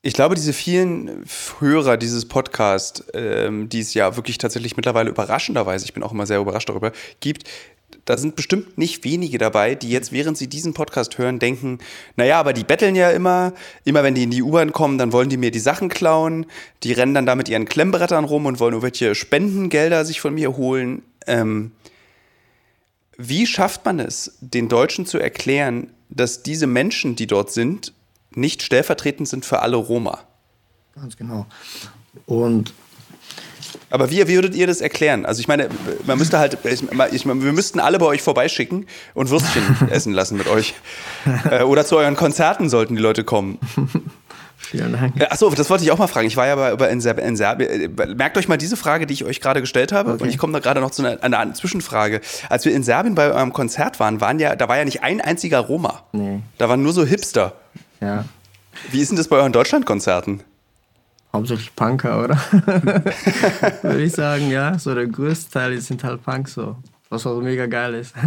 [0.00, 1.24] ich glaube, diese vielen
[1.58, 6.26] Hörer dieses Podcasts, ähm, die es ja wirklich tatsächlich mittlerweile überraschenderweise, ich bin auch immer
[6.26, 7.48] sehr überrascht darüber, gibt,
[8.06, 11.80] da sind bestimmt nicht wenige dabei, die jetzt, während sie diesen Podcast hören, denken,
[12.14, 13.52] naja, aber die betteln ja immer,
[13.84, 16.46] immer wenn die in die U-Bahn kommen, dann wollen die mir die Sachen klauen,
[16.84, 20.56] die rennen dann da mit ihren Klemmbrettern rum und wollen irgendwelche Spendengelder sich von mir
[20.56, 21.02] holen.
[21.26, 21.72] Ähm,
[23.18, 27.92] wie schafft man es, den Deutschen zu erklären, dass diese Menschen, die dort sind,
[28.34, 30.20] nicht stellvertretend sind für alle Roma?
[30.94, 31.46] Ganz genau.
[32.26, 32.72] Und
[33.90, 35.26] aber wie, wie würdet ihr das erklären?
[35.26, 35.68] Also ich meine,
[36.04, 40.36] man müsste halt, ich, ich, wir müssten alle bei euch vorbeischicken und Würstchen essen lassen
[40.36, 40.74] mit euch.
[41.50, 43.58] Äh, oder zu euren Konzerten sollten die Leute kommen.
[44.58, 45.30] Vielen Dank.
[45.30, 46.26] Achso, das wollte ich auch mal fragen.
[46.26, 47.94] Ich war ja bei, in, Serb in Serbien.
[48.16, 50.14] Merkt euch mal diese Frage, die ich euch gerade gestellt habe.
[50.14, 50.24] Okay.
[50.24, 52.20] Und ich komme da gerade noch zu einer, einer, Zwischenfrage.
[52.48, 55.20] Als wir in Serbien bei eurem Konzert waren, waren ja, da war ja nicht ein
[55.20, 56.02] einziger Roma.
[56.12, 56.40] Nee.
[56.58, 57.52] Da waren nur so Hipster.
[58.00, 58.24] Ja.
[58.90, 60.42] Wie ist denn das bei euren Deutschlandkonzerten?
[61.36, 62.36] Hauptsächlich Punker, oder?
[63.82, 64.78] Würde ich sagen, ja.
[64.78, 66.76] So der größte Teil sind halt Punk so.
[67.08, 68.14] Was auch mega geil ist.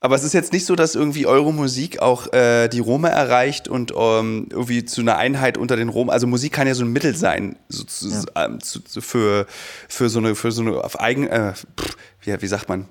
[0.00, 3.66] Aber es ist jetzt nicht so, dass irgendwie eure Musik auch äh, die Roma erreicht
[3.66, 6.12] und ähm, irgendwie zu einer Einheit unter den Roma.
[6.12, 8.44] Also Musik kann ja so ein Mittel sein, so zu, ja.
[8.44, 9.46] ähm, zu, zu, für,
[9.88, 12.84] für so eine, für so eine auf eigen, äh, pff, wie, wie sagt man,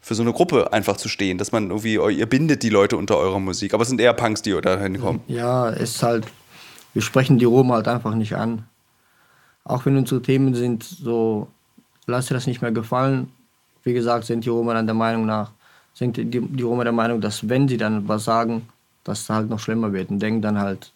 [0.00, 3.18] für so eine Gruppe einfach zu stehen, dass man irgendwie, ihr bindet die Leute unter
[3.18, 3.74] eurer Musik.
[3.74, 5.20] Aber es sind eher Punks, die da hinkommen.
[5.26, 6.24] Ja, ist halt
[6.96, 8.64] wir sprechen die Roma halt einfach nicht an.
[9.64, 11.46] Auch wenn unsere Themen sind so,
[12.06, 13.30] lass dir das nicht mehr gefallen.
[13.82, 15.50] Wie gesagt, sind die Roma dann der Meinung nach,
[15.92, 18.66] sind die, die Roma der Meinung, dass wenn sie dann was sagen,
[19.04, 20.90] dass es halt noch schlimmer wird und denken dann halt,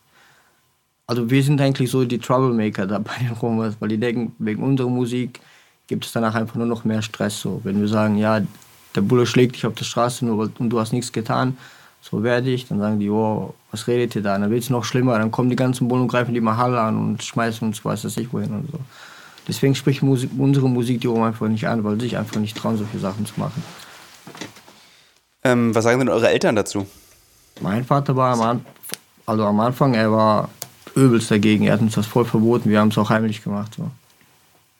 [1.06, 4.62] also wir sind eigentlich so die Troublemaker da bei den Romas, weil die denken, wegen
[4.62, 5.38] unserer Musik
[5.86, 7.38] gibt es danach einfach nur noch mehr Stress.
[7.42, 7.60] So.
[7.62, 8.40] Wenn wir sagen, ja,
[8.94, 11.58] der Bulle schlägt dich auf der Straße und du hast nichts getan,
[12.00, 14.38] so werde ich, dann sagen die, oh, was redet ihr da?
[14.38, 16.96] Dann wird es noch schlimmer, dann kommen die ganzen Bullen und greifen die Mahal an
[16.96, 18.78] und schmeißen uns weiß das nicht wohin und so.
[19.48, 22.56] Deswegen spricht Musik, unsere Musik die Rom einfach nicht an, weil sie sich einfach nicht
[22.56, 23.62] trauen, solche Sachen zu machen.
[25.42, 26.86] Ähm, was sagen denn eure Eltern dazu?
[27.60, 28.66] Mein Vater war am, An
[29.26, 30.48] also am Anfang, er war
[30.94, 31.64] übelst dagegen.
[31.64, 32.70] Er hat uns das voll verboten.
[32.70, 33.90] Wir haben es auch heimlich gemacht, so.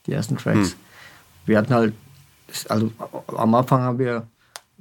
[0.06, 0.70] die ersten Tracks.
[0.70, 0.78] Hm.
[1.46, 1.94] Wir hatten halt,
[2.68, 2.92] also
[3.37, 4.26] am Anfang haben wir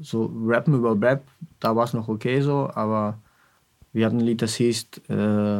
[0.02, 1.24] so Rappen über Rap,
[1.60, 3.18] da war es noch okay so, aber
[3.94, 5.60] wir hatten ein Lied, das hieß äh,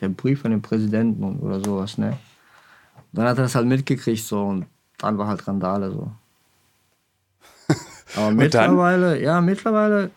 [0.00, 2.16] Der Brief an den Präsidenten oder sowas, ne?
[3.12, 4.66] Dann hat er das halt mitgekriegt so und
[4.98, 6.12] dann war halt Randale so.
[8.16, 10.10] Aber mittlerweile, ja, mittlerweile,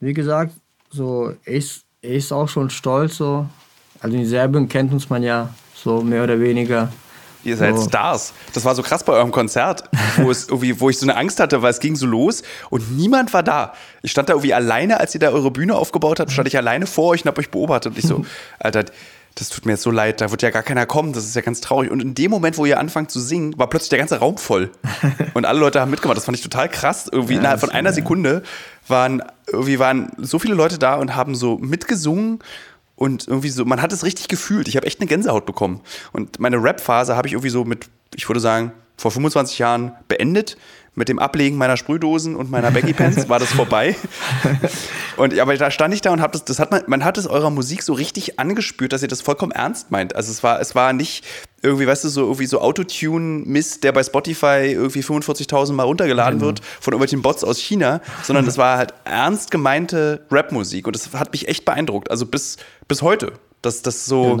[0.00, 0.54] wie gesagt,
[0.90, 3.46] so, ist, er ist auch schon stolz so.
[4.00, 6.90] Also in Serbien kennt uns man ja so mehr oder weniger.
[7.44, 7.88] Ihr seid so.
[7.88, 8.32] Stars.
[8.52, 9.84] Das war so krass bei eurem Konzert,
[10.16, 12.96] wo, es irgendwie, wo ich so eine Angst hatte, weil es ging so los und
[12.96, 13.72] niemand war da.
[14.02, 16.86] Ich stand da irgendwie alleine, als ihr da eure Bühne aufgebaut habt, stand ich alleine
[16.86, 17.92] vor euch und hab euch beobachtet.
[17.92, 18.24] Und ich so,
[18.58, 18.84] Alter,
[19.36, 21.40] das tut mir jetzt so leid, da wird ja gar keiner kommen, das ist ja
[21.40, 21.90] ganz traurig.
[21.90, 24.70] Und in dem Moment, wo ihr anfangt zu singen, war plötzlich der ganze Raum voll.
[25.34, 26.16] Und alle Leute haben mitgemacht.
[26.16, 27.08] Das fand ich total krass.
[27.10, 28.42] Irgendwie ja, innerhalb von einer Sekunde
[28.88, 32.40] waren, irgendwie waren so viele Leute da und haben so mitgesungen
[33.00, 34.68] und irgendwie so, man hat es richtig gefühlt.
[34.68, 35.80] Ich habe echt eine Gänsehaut bekommen.
[36.12, 40.58] Und meine Rap-Phase habe ich irgendwie so mit, ich würde sagen, vor 25 Jahren beendet.
[40.94, 43.96] Mit dem Ablegen meiner Sprühdosen und meiner Baggy Pants war das vorbei.
[45.16, 47.26] Und aber da stand ich da und habe das, das hat man, man hat es
[47.26, 50.16] eurer Musik so richtig angespürt, dass ihr das vollkommen ernst meint.
[50.16, 51.26] Also es war, es war nicht
[51.62, 56.46] irgendwie, weißt du, so irgendwie so Autotune-Mist, der bei Spotify irgendwie 45.000 Mal runtergeladen genau.
[56.46, 61.12] wird von irgendwelchen Bots aus China, sondern das war halt ernst gemeinte Rapmusik und das
[61.12, 62.10] hat mich echt beeindruckt.
[62.10, 62.56] Also bis,
[62.88, 63.32] bis heute.
[63.62, 64.38] Dass das so.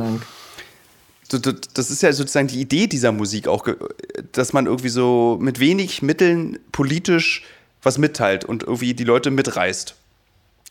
[1.30, 3.66] Das ist ja sozusagen die Idee dieser Musik auch,
[4.32, 7.44] dass man irgendwie so mit wenig Mitteln politisch
[7.82, 9.94] was mitteilt und irgendwie die Leute mitreißt.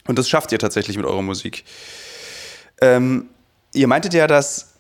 [0.08, 1.64] Und das schafft ihr tatsächlich mit eurer Musik.
[2.82, 3.30] Ähm,
[3.74, 4.74] ihr meintet ja, dass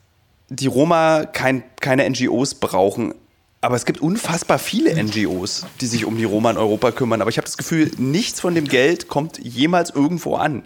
[0.49, 3.13] die Roma kein, keine NGOs brauchen.
[3.61, 7.21] Aber es gibt unfassbar viele NGOs, die sich um die Roma in Europa kümmern.
[7.21, 10.63] Aber ich habe das Gefühl, nichts von dem Geld kommt jemals irgendwo an.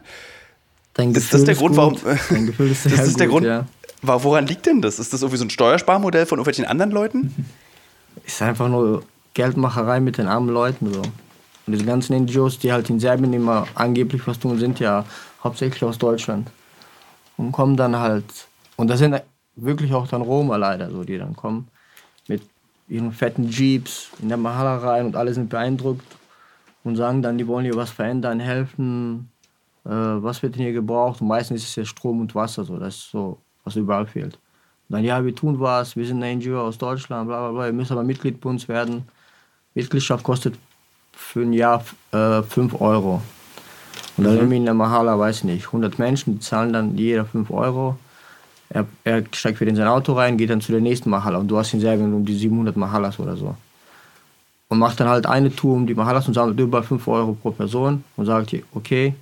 [0.94, 2.04] Dein Ist Gefühl das der Grund, gut.
[2.06, 2.70] warum?
[2.70, 3.48] Ist das ist der gut, Grund.
[3.48, 3.66] ja.
[4.04, 5.00] Woran liegt denn das?
[5.00, 7.48] Ist das irgendwie so ein Steuersparmodell von irgendwelchen anderen Leuten?
[8.26, 11.02] Ist einfach nur Geldmacherei mit den armen Leuten so.
[11.02, 15.06] Und diese ganzen NGOs, die halt in Serbien immer angeblich was tun, sind ja
[15.44, 16.52] hauptsächlich aus Deutschland.
[17.38, 18.26] Und kommen dann halt,
[18.76, 19.20] und das sind
[19.56, 21.68] wirklich auch dann Roma leider so, die dann kommen
[22.28, 22.44] mit
[22.88, 26.06] ihren fetten Jeeps in der Mahala rein und alle sind beeindruckt
[26.84, 29.32] und sagen dann, die wollen hier was verändern, helfen,
[29.86, 31.22] äh, was wird denn hier gebraucht?
[31.22, 34.38] Und meistens ist es ja Strom und Wasser, so, das ist so, was überall fehlt.
[34.90, 37.68] Und dann, ja, wir tun was, wir sind eine NGO aus Deutschland, bla bla bla,
[37.68, 39.08] ihr müsst aber Mitglied bei uns werden.
[39.74, 40.56] Mitgliedschaft kostet
[41.14, 43.22] für ein Jahr äh, 5 Euro.
[44.18, 47.26] Und dann irgendwie in der Mahala, weiß ich nicht, 100 Menschen, die zahlen dann jeder
[47.26, 47.98] 5 Euro.
[48.70, 51.40] Er, er steigt wieder in sein Auto rein, geht dann zu der nächsten Mahala.
[51.40, 53.56] Und du hast in Serbien um die 700 Mahalas oder so.
[54.70, 57.52] Und macht dann halt eine Tour um die Mahalas und sammelt über 5 Euro pro
[57.52, 59.16] Person und sagt, okay,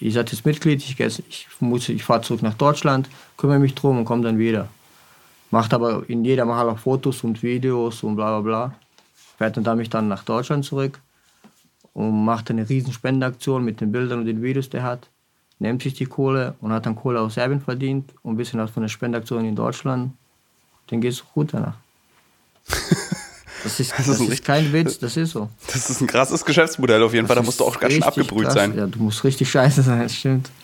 [0.00, 1.48] ihr seid jetzt Mitglied, ich, ich,
[1.88, 4.68] ich fahre zurück nach Deutschland, kümmere mich drum und komme dann wieder.
[5.50, 8.74] Macht aber in jeder Mahala Fotos und Videos und bla bla bla.
[9.38, 11.00] Fährt dann damit dann nach Deutschland zurück
[11.94, 15.08] und macht eine riesen Spendenaktion mit den Bildern und den Videos, die er hat.
[15.58, 18.70] Nimmt sich die Kohle und hat dann Kohle aus Serbien verdient und ein bisschen was
[18.70, 20.12] von der Spendenaktion in Deutschland.
[20.88, 21.76] Dann geht es gut danach.
[23.64, 25.48] Das ist, Das ist das ist, richtig- kein Witz, das ist so.
[25.72, 27.36] Das ist ein krasses Geschäftsmodell auf jeden Fall.
[27.36, 28.54] Da Das musst du auch ist ganz schön abgebrüht krass.
[28.54, 28.76] sein.
[28.76, 30.50] Ja, du musst richtig scheiße sein, das stimmt.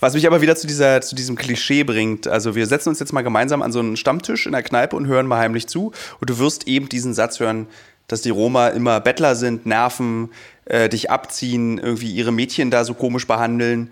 [0.00, 2.28] Was mich aber wieder zu, dieser, zu diesem Klischee bringt.
[2.28, 5.06] Also wir setzen uns jetzt mal gemeinsam an so einen Stammtisch in der Kneipe und
[5.06, 5.92] hören mal heimlich zu.
[6.20, 7.66] Und du wirst eben diesen Satz hören,
[8.08, 10.30] dass die Roma immer Bettler sind, nerven,
[10.66, 13.90] äh, dich abziehen, irgendwie ihre Mädchen da so komisch behandeln.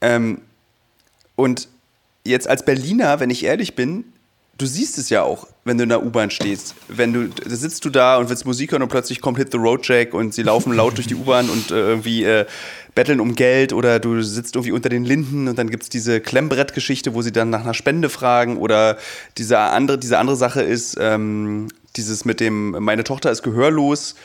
[0.00, 0.40] Ähm,
[1.36, 1.68] und
[2.24, 4.04] jetzt als Berliner, wenn ich ehrlich bin,
[4.58, 6.74] du siehst es ja auch, wenn du in der U-Bahn stehst.
[6.88, 9.58] Wenn du, da sitzt du da und willst Musik hören und plötzlich kommt Hit the
[9.58, 12.44] Road Jack und sie laufen laut durch die U-Bahn und äh, irgendwie äh,
[12.94, 16.20] betteln um Geld oder du sitzt irgendwie unter den Linden und dann gibt es diese
[16.20, 18.98] Klemmbrettgeschichte, wo sie dann nach einer Spende fragen oder
[19.38, 24.16] diese andere, diese andere Sache ist, ähm, dieses mit dem, meine Tochter ist gehörlos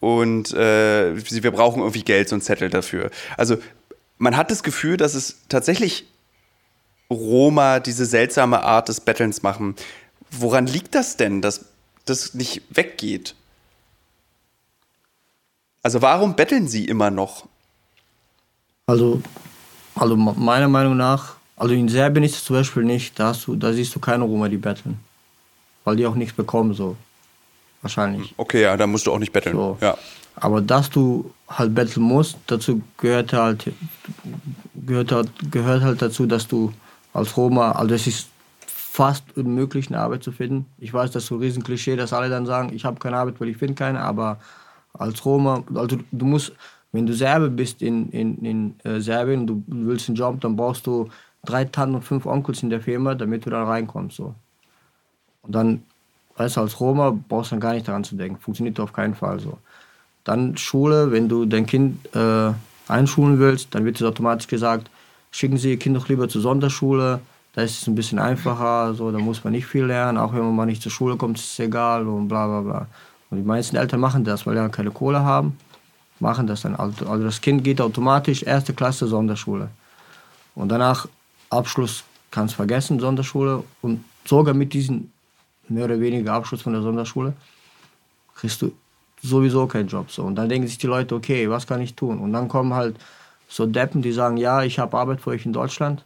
[0.00, 3.10] und äh, wir brauchen irgendwie Geld, so ein Zettel dafür.
[3.36, 3.58] Also
[4.18, 6.06] man hat das Gefühl, dass es tatsächlich
[7.10, 9.74] Roma diese seltsame Art des Bettelns machen.
[10.30, 11.66] Woran liegt das denn, dass
[12.04, 13.34] das nicht weggeht?
[15.82, 17.46] Also warum betteln sie immer noch?
[18.86, 19.22] Also,
[19.94, 23.46] also me- meiner Meinung nach, also in Serbien ist es zum Beispiel nicht, da, hast
[23.46, 24.98] du, da siehst du keine Roma, die betteln.
[25.84, 26.96] Weil die auch nichts bekommen, so.
[27.82, 28.34] Wahrscheinlich.
[28.36, 29.56] Okay, ja, da musst du auch nicht betteln.
[29.56, 29.78] So.
[29.80, 29.96] Ja.
[30.36, 33.72] Aber dass du halt betteln musst, dazu gehört halt,
[34.74, 36.72] gehört halt, gehört halt dazu, dass du
[37.12, 38.28] als Roma, also es ist
[38.66, 40.66] fast unmöglich, eine Arbeit zu finden.
[40.78, 43.40] Ich weiß, das ist so ein Riesenklischee, dass alle dann sagen, ich habe keine Arbeit,
[43.40, 44.38] weil ich finde keine, aber
[44.92, 46.52] als Roma, also du musst,
[46.92, 50.56] wenn du Serbe bist in, in, in äh, Serbien und du willst einen Job, dann
[50.56, 51.08] brauchst du
[51.44, 54.16] drei Tanten und fünf Onkels in der Firma, damit du da reinkommst.
[54.16, 54.34] So.
[55.42, 55.82] Und dann,
[56.36, 58.40] weißt du, als Roma brauchst du dann gar nicht daran zu denken.
[58.40, 59.58] Funktioniert auf keinen Fall so.
[60.24, 62.52] Dann Schule, wenn du dein Kind äh,
[62.88, 64.90] einschulen willst, dann wird es automatisch gesagt,
[65.30, 67.20] schicken Sie Ihr Kind doch lieber zur Sonderschule.
[67.52, 70.18] Da ist es ein bisschen einfacher, so, da muss man nicht viel lernen.
[70.18, 72.86] Auch wenn man mal nicht zur Schule kommt, ist es egal und bla bla bla.
[73.30, 75.56] Und die meisten Eltern machen das, weil sie ja keine Kohle haben,
[76.20, 76.76] machen das dann.
[76.76, 79.68] Also also das Kind geht automatisch erste Klasse Sonderschule.
[80.54, 81.08] Und danach
[81.48, 83.64] Abschluss kannst vergessen, Sonderschule.
[83.82, 85.10] Und sogar mit diesem
[85.68, 87.32] mehr oder weniger Abschluss von der Sonderschule
[88.34, 88.72] kriegst du
[89.22, 90.10] sowieso keinen Job.
[90.10, 90.22] So.
[90.22, 92.18] Und dann denken sich die Leute, okay, was kann ich tun?
[92.18, 92.96] Und dann kommen halt
[93.50, 96.04] so Deppen, die sagen, ja, ich habe Arbeit für euch in Deutschland.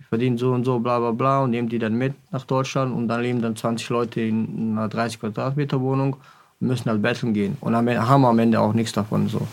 [0.00, 2.94] Ich verdiene so und so, bla bla bla, und nehmen die dann mit nach Deutschland
[2.94, 6.16] und dann leben dann 20 Leute in einer 30 Quadratmeter Wohnung
[6.60, 7.56] und müssen halt betteln gehen.
[7.60, 9.28] Und am haben am Ende auch nichts davon.
[9.28, 9.46] So.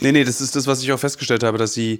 [0.00, 1.98] Nee, nee, das ist das, was ich auch festgestellt habe, dass sie,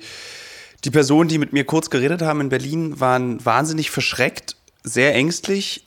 [0.85, 5.87] die Personen, die mit mir kurz geredet haben in Berlin, waren wahnsinnig verschreckt, sehr ängstlich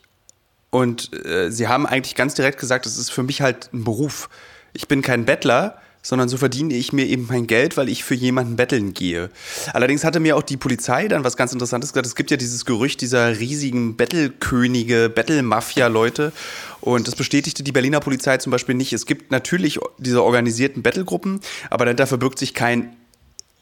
[0.70, 4.30] und äh, sie haben eigentlich ganz direkt gesagt, das ist für mich halt ein Beruf.
[4.74, 8.14] Ich bin kein Bettler, sondern so verdiene ich mir eben mein Geld, weil ich für
[8.14, 9.30] jemanden betteln gehe.
[9.72, 12.06] Allerdings hatte mir auch die Polizei dann was ganz Interessantes gesagt.
[12.06, 16.34] Es gibt ja dieses Gerücht dieser riesigen Bettelkönige, Bettelmafia-Leute.
[16.82, 18.92] Und das bestätigte die Berliner Polizei zum Beispiel nicht.
[18.92, 21.40] Es gibt natürlich diese organisierten Bettelgruppen,
[21.70, 22.94] aber dahinter verbirgt sich kein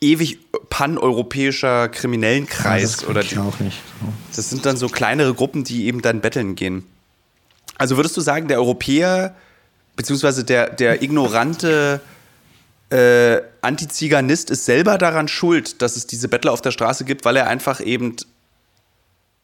[0.01, 2.97] ewig paneuropäischer Kriminellenkreis.
[2.97, 3.77] das oder ich die, auch nicht.
[4.35, 6.85] Das sind dann so kleinere Gruppen, die eben dann betteln gehen.
[7.77, 9.35] Also würdest du sagen, der Europäer,
[9.95, 12.01] beziehungsweise der, der ignorante
[12.91, 17.37] äh, Antiziganist ist selber daran schuld, dass es diese Bettler auf der Straße gibt, weil
[17.37, 18.15] er einfach eben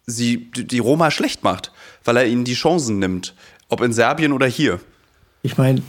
[0.05, 1.71] sie, die Roma schlecht macht,
[2.03, 3.35] weil er ihnen die Chancen nimmt,
[3.69, 4.79] ob in Serbien oder hier.
[5.43, 5.81] Ich meine,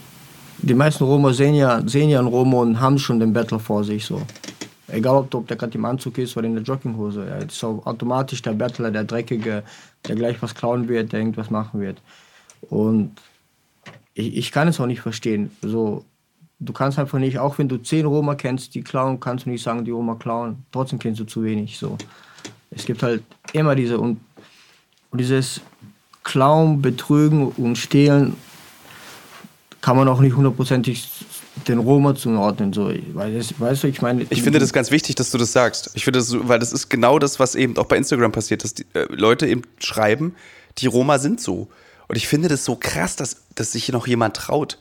[0.59, 3.83] die meisten Roma sehen ja, sehen ja einen Roma und haben schon den Bettler vor
[3.83, 4.05] sich.
[4.05, 4.23] So.
[4.87, 7.27] Egal, ob, ob der gerade im Anzug ist oder in der Jogginghose.
[7.27, 9.65] Er ist so automatisch der Bettler, der Dreckige,
[10.07, 12.01] der gleich was klauen wird, der irgendwas machen wird.
[12.71, 13.17] Und
[14.15, 15.51] ich, ich kann es auch nicht verstehen.
[15.63, 16.05] So,
[16.61, 19.63] du kannst einfach nicht, auch wenn du zehn Roma kennst, die klauen, kannst du nicht
[19.63, 20.65] sagen, die Roma klauen.
[20.73, 21.79] Trotzdem kennst du zu wenig.
[21.79, 21.97] So.
[22.71, 24.21] Es gibt halt immer diese und,
[25.11, 25.61] und dieses
[26.25, 28.37] Klauen, Betrügen und Stehlen
[29.81, 31.09] kann man auch nicht hundertprozentig
[31.67, 32.73] den Roma zuordnen.
[32.73, 32.93] So.
[33.15, 34.27] Weißt du, ich meine.
[34.29, 35.91] Ich finde das ganz wichtig, dass du das sagst.
[35.95, 38.75] Ich finde das, weil das ist genau das, was eben auch bei Instagram passiert, dass
[38.75, 40.35] die äh, Leute eben schreiben,
[40.79, 41.69] die Roma sind so.
[42.09, 44.79] Und ich finde das so krass, dass, dass sich noch jemand traut,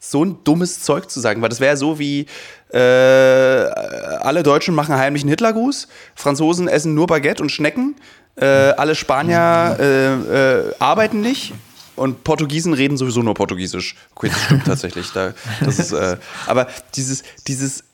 [0.00, 2.26] so ein dummes Zeug zu sagen, weil das wäre so wie
[2.72, 7.96] äh, alle Deutschen machen heimlichen Hitlergruß, Franzosen essen nur Baguette und Schnecken,
[8.36, 11.52] äh, alle Spanier äh, äh, arbeiten nicht
[11.96, 13.94] und Portugiesen reden sowieso nur Portugiesisch.
[14.14, 15.10] Okay, das stimmt tatsächlich.
[15.12, 17.84] Da, das ist, äh, aber dieses, dieses,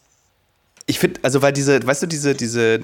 [0.86, 2.80] ich finde, also weil diese, weißt du, diese, diese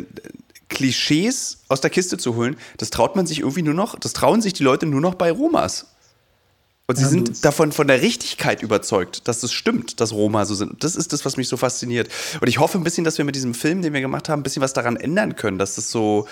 [0.69, 4.43] Klischees aus der Kiste zu holen, das traut man sich irgendwie nur noch, das trauen
[4.43, 5.87] sich die Leute nur noch bei Romas.
[6.93, 10.55] Und sie ja, sind davon von der Richtigkeit überzeugt, dass es stimmt, dass Roma so
[10.55, 10.85] sind.
[10.85, 12.11] Das ist das, was mich so fasziniert.
[12.39, 14.43] Und ich hoffe ein bisschen, dass wir mit diesem Film, den wir gemacht haben, ein
[14.43, 16.27] bisschen was daran ändern können, dass das so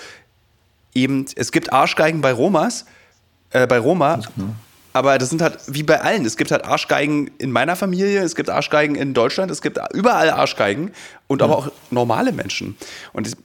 [0.93, 2.85] eben, es gibt Arschgeigen bei Romas,
[3.49, 4.53] äh, bei Roma, genau.
[4.93, 6.25] aber das sind halt wie bei allen.
[6.25, 10.29] Es gibt halt Arschgeigen in meiner Familie, es gibt Arschgeigen in Deutschland, es gibt überall
[10.29, 10.91] Arschgeigen
[11.25, 11.45] und ja.
[11.45, 12.77] aber auch normale Menschen.
[13.13, 13.35] Und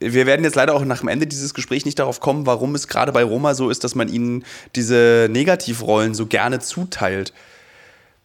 [0.00, 2.88] wir werden jetzt leider auch nach dem Ende dieses Gesprächs nicht darauf kommen, warum es
[2.88, 7.32] gerade bei Roma so ist, dass man ihnen diese Negativrollen so gerne zuteilt.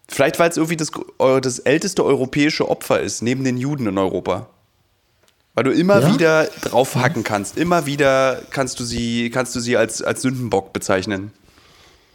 [0.07, 0.91] Vielleicht, weil es irgendwie das,
[1.41, 4.47] das älteste europäische Opfer ist, neben den Juden in Europa.
[5.53, 6.13] Weil du immer ja?
[6.13, 7.57] wieder draufhacken kannst.
[7.57, 11.31] Immer wieder kannst du sie, kannst du sie als, als Sündenbock bezeichnen.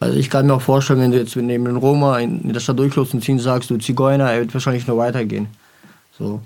[0.01, 2.79] Also ich kann mir auch vorstellen, wenn du jetzt neben den Roma in der Stadt
[2.79, 5.47] durchläufst und ziehen sagst, du Zigeuner, er wird wahrscheinlich nur weitergehen.
[6.19, 6.41] So.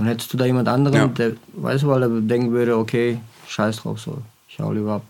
[0.00, 1.06] Und hättest du da jemand anderen, ja.
[1.08, 4.16] der, weißt du, weil er denken würde, okay, scheiß drauf, so,
[4.48, 5.02] ich hau lieber ab.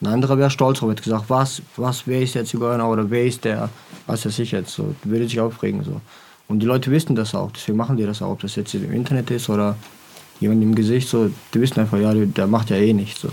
[0.00, 3.26] Ein anderer wäre stolz drauf, hätte gesagt, was, was, wer ist der Zigeuner oder wer
[3.26, 3.68] ist der,
[4.06, 6.00] was weiß ich jetzt, so, würde sich aufregen, so.
[6.48, 8.90] Und die Leute wissen das auch, deswegen machen die das auch, ob das jetzt im
[8.94, 9.76] Internet ist oder
[10.40, 13.28] jemand im Gesicht, so, die wissen einfach, ja, der macht ja eh nichts, so.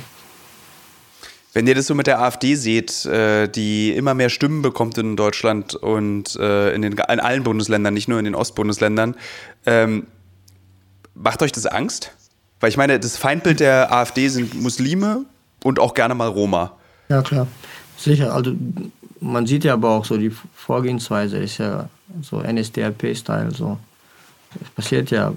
[1.53, 5.15] Wenn ihr das so mit der AfD seht, äh, die immer mehr Stimmen bekommt in
[5.15, 9.15] Deutschland und äh, in, den, in allen Bundesländern, nicht nur in den Ostbundesländern,
[9.65, 10.05] ähm,
[11.19, 12.11] Macht euch das Angst?
[12.59, 15.25] Weil ich meine, das Feindbild der AfD sind Muslime
[15.63, 16.73] und auch gerne mal Roma.
[17.09, 17.47] Ja, klar.
[17.97, 18.33] Sicher.
[18.33, 18.53] Also
[19.19, 21.89] man sieht ja aber auch so, die Vorgehensweise ist ja
[22.21, 23.51] so NSDAP-Style.
[23.51, 23.77] So.
[24.61, 25.33] Es passiert ja,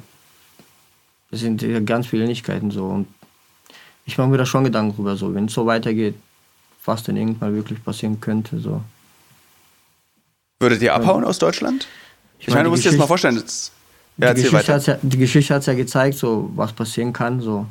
[1.31, 2.87] es sind ja ganz viele Ähnlichkeiten so.
[2.87, 3.09] Und
[4.05, 6.15] ich mache mir da schon Gedanken drüber, so, wenn es so weitergeht,
[6.85, 8.59] was denn irgendwann wirklich passieren könnte.
[8.59, 8.83] So.
[10.59, 11.29] Würdet ihr abhauen ja.
[11.29, 11.87] aus Deutschland?
[12.39, 13.73] Ich, ich meine, du musst dir das mal vorstellen, das
[14.21, 17.67] ja, die, Geschichte ja, die Geschichte hat ja gezeigt, so, was passieren kann, so,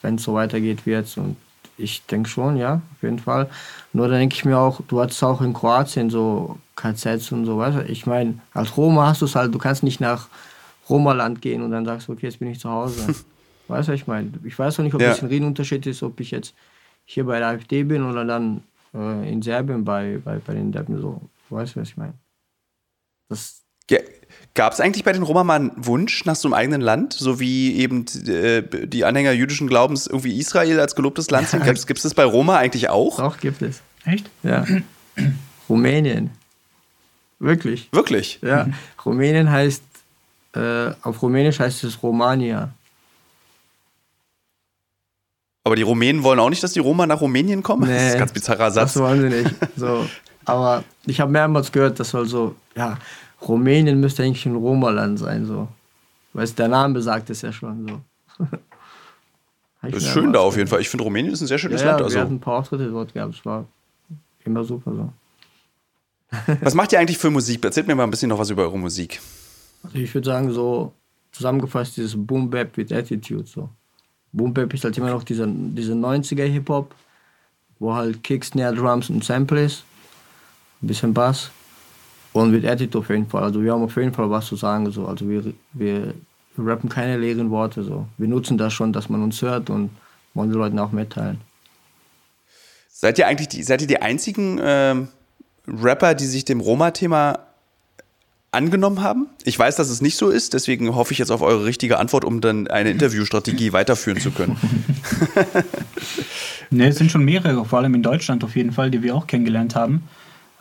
[0.00, 1.16] wenn es so weitergeht wie jetzt.
[1.16, 1.36] Und
[1.76, 3.48] ich denke schon, ja, auf jeden Fall.
[3.92, 7.58] Nur da denke ich mir auch, du hattest auch in Kroatien so KZs und so,
[7.58, 7.82] weißt du?
[7.84, 10.28] Ich meine, als Roma hast du es halt, du kannst nicht nach
[10.88, 13.14] Roma-Land gehen und dann sagst du, okay, jetzt bin ich zu Hause.
[13.68, 14.32] weißt du, ich meine?
[14.44, 15.08] Ich weiß auch nicht, ob ja.
[15.08, 16.54] das ein Riesenunterschied ist, ob ich jetzt
[17.04, 18.62] hier bei der AfD bin oder dann
[18.94, 21.20] äh, in Serbien bei, bei, bei den Deppen so.
[21.50, 22.14] Weißt du, was ich meine?
[23.28, 23.62] Das.
[23.90, 23.98] Ja
[24.54, 27.40] Gab es eigentlich bei den Roma mal einen Wunsch nach so einem eigenen Land, so
[27.40, 31.64] wie eben äh, die Anhänger jüdischen Glaubens irgendwie Israel als gelobtes Land sind?
[31.64, 33.18] Gibt es das bei Roma eigentlich auch?
[33.18, 33.80] Auch gibt es.
[34.04, 34.28] Echt?
[34.42, 34.66] Ja.
[35.70, 36.30] Rumänien.
[37.38, 37.88] Wirklich.
[37.92, 38.40] Wirklich?
[38.42, 38.68] Ja.
[39.04, 39.82] Rumänien heißt,
[40.54, 42.72] äh, auf Rumänisch heißt es Romania.
[45.64, 47.88] Aber die Rumänen wollen auch nicht, dass die Roma nach Rumänien kommen?
[47.88, 48.94] Nee, das ist ein ganz bizarrer Satz.
[48.94, 49.54] Das wollen sie nicht.
[49.76, 50.06] So.
[50.44, 52.98] Aber ich habe mehrmals gehört, das soll so, ja,
[53.48, 55.68] Rumänien müsste eigentlich ein Roma-Land sein, so.
[56.32, 58.44] Weil der Name sagt es ja schon so.
[59.82, 60.80] das ist schön da auf jeden Fall.
[60.80, 62.00] Ich finde, Rumänien ist ein sehr schönes ja, Land.
[62.00, 62.16] Ja, also.
[62.16, 63.34] wir hatten ein paar Auftritte dort gehabt.
[63.34, 63.66] Es war
[64.44, 65.12] immer super so.
[66.62, 67.64] Was macht ihr eigentlich für Musik?
[67.64, 69.20] Erzählt mir mal ein bisschen noch was über eure Musik.
[69.82, 70.92] Also ich würde sagen, so
[71.30, 73.46] zusammengefasst dieses Boom Bap with Attitude.
[73.46, 73.68] So.
[74.32, 76.94] Boom Bap ist halt immer noch dieser, dieser 90er Hip-Hop,
[77.78, 79.84] wo halt Kicks, Snare, Drums und Sample ist.
[80.82, 81.50] Ein bisschen Bass.
[82.32, 83.42] Und mit Attitude auf jeden Fall.
[83.42, 84.90] Also wir haben auf jeden Fall was zu sagen.
[84.90, 85.06] So.
[85.06, 86.14] Also wir, wir
[86.56, 87.82] rappen keine leeren Worte.
[87.82, 88.06] So.
[88.16, 89.90] Wir nutzen das schon, dass man uns hört und
[90.34, 91.40] wollen den Leuten auch mitteilen.
[92.90, 95.08] Seid ihr eigentlich die, seid ihr die einzigen ähm,
[95.66, 97.40] Rapper, die sich dem Roma-Thema
[98.52, 99.26] angenommen haben?
[99.44, 102.24] Ich weiß, dass es nicht so ist, deswegen hoffe ich jetzt auf eure richtige Antwort,
[102.24, 104.56] um dann eine Interviewstrategie weiterführen zu können.
[106.70, 109.26] ne, es sind schon mehrere, vor allem in Deutschland auf jeden Fall, die wir auch
[109.26, 110.04] kennengelernt haben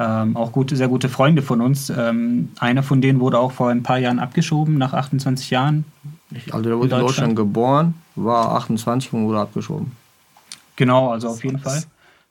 [0.02, 1.90] ähm, auch gute, sehr gute Freunde von uns.
[1.90, 5.86] Ähm, einer von denen wurde auch vor ein paar Jahren abgeschoben, nach 28 Jahren.
[6.32, 7.10] Ich, also der wurde in Deutschland.
[7.10, 9.92] Deutschland geboren, war 28 und wurde abgeschoben.
[10.76, 11.84] Genau, also auf jeden Fall.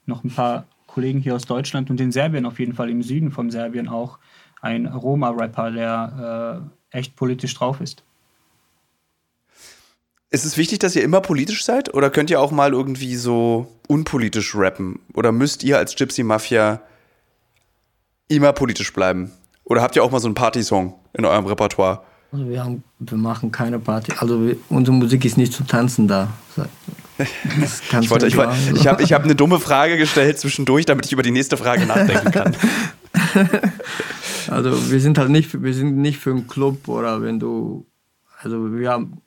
[0.07, 3.31] Noch ein paar Kollegen hier aus Deutschland und in Serbien auf jeden Fall, im Süden
[3.31, 4.19] von Serbien auch
[4.61, 6.63] ein Roma-Rapper, der
[6.93, 8.03] äh, echt politisch drauf ist.
[10.31, 13.67] Ist es wichtig, dass ihr immer politisch seid oder könnt ihr auch mal irgendwie so
[13.89, 15.01] unpolitisch rappen?
[15.15, 16.81] Oder müsst ihr als Gypsy Mafia
[18.31, 19.31] immer politisch bleiben?
[19.65, 22.03] Oder habt ihr auch mal so einen Partysong in eurem Repertoire?
[22.33, 24.13] Also wir, haben, wir machen keine Party.
[24.19, 26.29] Also wir, unsere Musik ist nicht zu tanzen da.
[28.01, 31.23] ich wollte, ich, ich habe ich hab eine dumme Frage gestellt zwischendurch, damit ich über
[31.23, 32.57] die nächste Frage nachdenken kann.
[34.49, 37.87] also wir sind halt nicht, wir sind nicht für einen Club oder wenn du,
[38.41, 39.21] also wir haben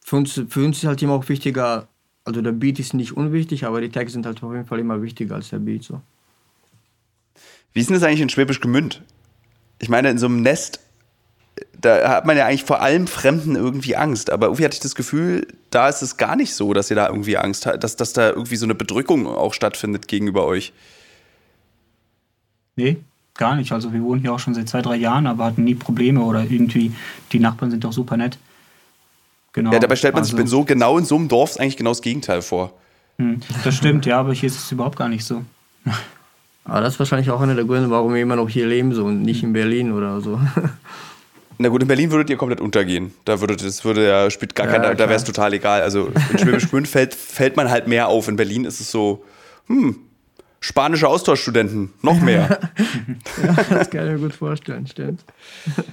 [0.00, 1.86] für uns, für uns ist halt immer auch wichtiger,
[2.24, 5.00] also der Beat ist nicht unwichtig, aber die Tags sind halt auf jeden Fall immer
[5.02, 5.84] wichtiger als der Beat.
[5.84, 6.00] So.
[7.74, 9.02] Wie ist denn das eigentlich in Schwäbisch Gemünd?
[9.80, 10.80] Ich meine, in so einem Nest,
[11.78, 14.30] da hat man ja eigentlich vor allem Fremden irgendwie Angst.
[14.30, 17.08] Aber irgendwie hatte ich das Gefühl, da ist es gar nicht so, dass ihr da
[17.08, 20.72] irgendwie Angst habt, dass, dass da irgendwie so eine Bedrückung auch stattfindet gegenüber euch.
[22.76, 22.98] Nee,
[23.34, 23.72] gar nicht.
[23.72, 26.44] Also wir wohnen hier auch schon seit zwei, drei Jahren, aber hatten nie Probleme oder
[26.44, 26.92] irgendwie,
[27.32, 28.38] die Nachbarn sind doch super nett.
[29.52, 29.72] Genau.
[29.72, 32.02] Ja, dabei stellt man also, sich so genau in so einem Dorf eigentlich genau das
[32.02, 32.72] Gegenteil vor.
[33.18, 35.44] Hm, das stimmt, ja, aber hier ist es überhaupt gar nicht so.
[36.64, 39.04] Aber das ist wahrscheinlich auch einer der Gründe, warum wir immer noch hier leben so
[39.04, 40.40] und nicht in Berlin oder so.
[41.58, 43.12] Na gut, in Berlin würdet ihr komplett untergehen.
[43.24, 45.82] Da würde das würde ja spielt gar ja, kein, da wäre es total egal.
[45.82, 48.28] Also in Schwäbisch Gmünd fällt, fällt man halt mehr auf.
[48.28, 49.24] In Berlin ist es so,
[49.66, 49.96] hm,
[50.58, 52.58] spanische Austauschstudenten, noch mehr.
[53.42, 55.24] ja, das kann ich mir gut vorstellen, stimmt.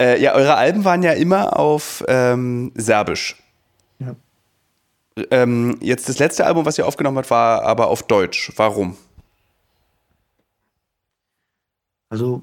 [0.00, 3.34] Äh, ja, eure Alben waren ja immer auf ähm, Serbisch.
[3.98, 4.14] Ja.
[5.32, 8.52] Ähm, jetzt das letzte Album, was ihr aufgenommen habt, war aber auf Deutsch.
[8.54, 8.96] Warum?
[12.10, 12.42] Also,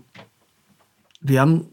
[1.22, 1.68] wir haben,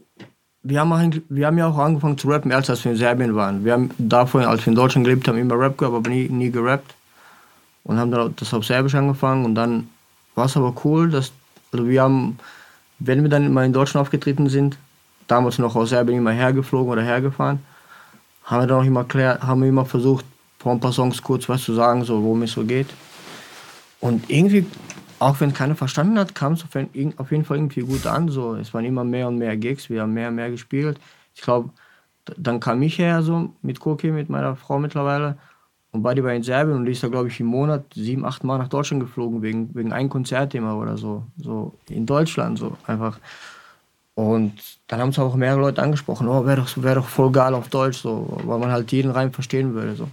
[0.63, 3.63] wir haben, wir haben ja auch angefangen zu rappen, als wir in Serbien waren.
[3.63, 6.49] Wir haben davor, als wir in Deutschland gelebt haben, immer Rap gehabt, aber nie, nie
[6.49, 6.95] gerappt.
[7.83, 9.45] Und haben dann das auf Serbisch angefangen.
[9.45, 9.89] Und dann
[10.35, 11.31] war es aber cool, dass,
[11.71, 12.39] also wir haben,
[12.99, 14.77] wenn wir dann mal in Deutschland aufgetreten sind,
[15.27, 17.59] damals noch aus Serbien immer hergeflogen oder hergefahren,
[18.45, 20.25] haben wir dann auch immer, klar, haben wir immer versucht,
[20.59, 22.87] vor ein paar Songs kurz was zu sagen, so worum es so geht.
[23.99, 24.65] Und irgendwie,
[25.23, 28.29] auch wenn keiner verstanden hat, kam es auf jeden Fall irgendwie gut an.
[28.29, 28.55] So.
[28.55, 30.99] Es waren immer mehr und mehr Gigs, wir haben mehr und mehr gespielt.
[31.33, 31.69] Ich glaube,
[32.37, 35.37] dann kam ich her so mit Koki, mit meiner Frau mittlerweile.
[35.91, 38.43] Und beide waren in Serbien und die ist da, glaube ich, im Monat sieben, acht
[38.43, 41.23] Mal nach Deutschland geflogen, wegen, wegen einem Konzert immer oder so.
[41.37, 43.19] So in Deutschland so einfach.
[44.15, 44.53] Und
[44.87, 47.69] dann haben es auch mehrere Leute angesprochen, oh, wäre doch, wär doch voll geil auf
[47.69, 49.95] Deutsch, so, weil man halt jeden Reim verstehen würde.
[49.95, 50.07] So.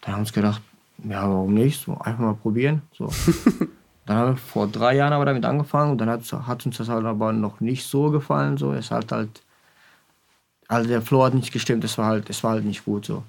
[0.00, 0.60] Dann haben uns gedacht,
[1.04, 1.84] ja, warum nicht?
[1.84, 2.82] So, einfach mal probieren.
[2.92, 3.08] So.
[4.06, 6.88] dann haben wir vor drei Jahren aber damit angefangen und dann hat, hat uns das
[6.88, 8.56] halt aber noch nicht so gefallen.
[8.56, 8.72] So.
[8.72, 9.42] Es hat halt,
[10.68, 13.24] also der Flow hat nicht gestimmt, es war halt, es war halt nicht gut so.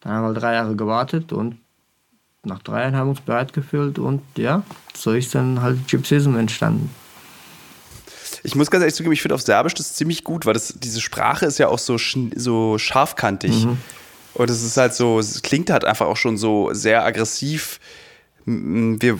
[0.00, 1.58] Dann haben wir drei Jahre gewartet und
[2.44, 4.62] nach drei Jahren haben wir uns bereit gefühlt und ja,
[4.94, 6.90] so ist dann halt Gypsism entstanden.
[8.44, 11.00] Ich muss ganz ehrlich zugeben, ich finde auf Serbisch das ziemlich gut, weil das, diese
[11.00, 11.96] Sprache ist ja auch so,
[12.36, 13.64] so scharfkantig.
[13.64, 13.78] Mhm.
[14.34, 17.80] Und es ist halt so, es klingt halt einfach auch schon so sehr aggressiv.
[18.46, 19.18] Wir,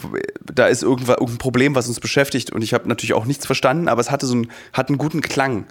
[0.55, 2.53] da ist irgendwas, irgendein Problem, was uns beschäftigt.
[2.53, 5.21] Und ich habe natürlich auch nichts verstanden, aber es hatte so einen, hat einen guten
[5.21, 5.65] Klang,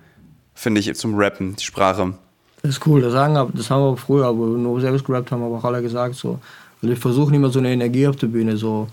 [0.53, 2.13] finde ich, zum Rappen, die Sprache.
[2.61, 5.43] Das ist cool, das, sagen, das haben wir auch früher, aber nur selbst gerappt haben,
[5.43, 6.39] aber auch alle gesagt so.
[6.81, 8.87] Also wir versuchen immer so eine Energie auf der Bühne so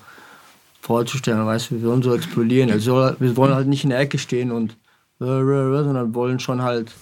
[0.80, 1.46] vorzustellen.
[1.46, 2.70] Weißt, wir wollen so explodieren.
[2.70, 4.76] Also wir wollen halt nicht in der Ecke stehen und
[5.20, 6.92] sondern wollen schon halt,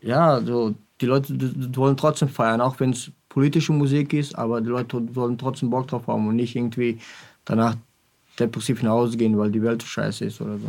[0.00, 4.62] ja, so, die Leute die wollen trotzdem feiern, auch wenn es politische Musik ist, aber
[4.62, 6.98] die Leute wollen trotzdem Bock drauf haben und nicht irgendwie
[7.44, 7.76] danach
[8.38, 10.68] depressiv nach Hause gehen, weil die Welt scheiße ist oder so.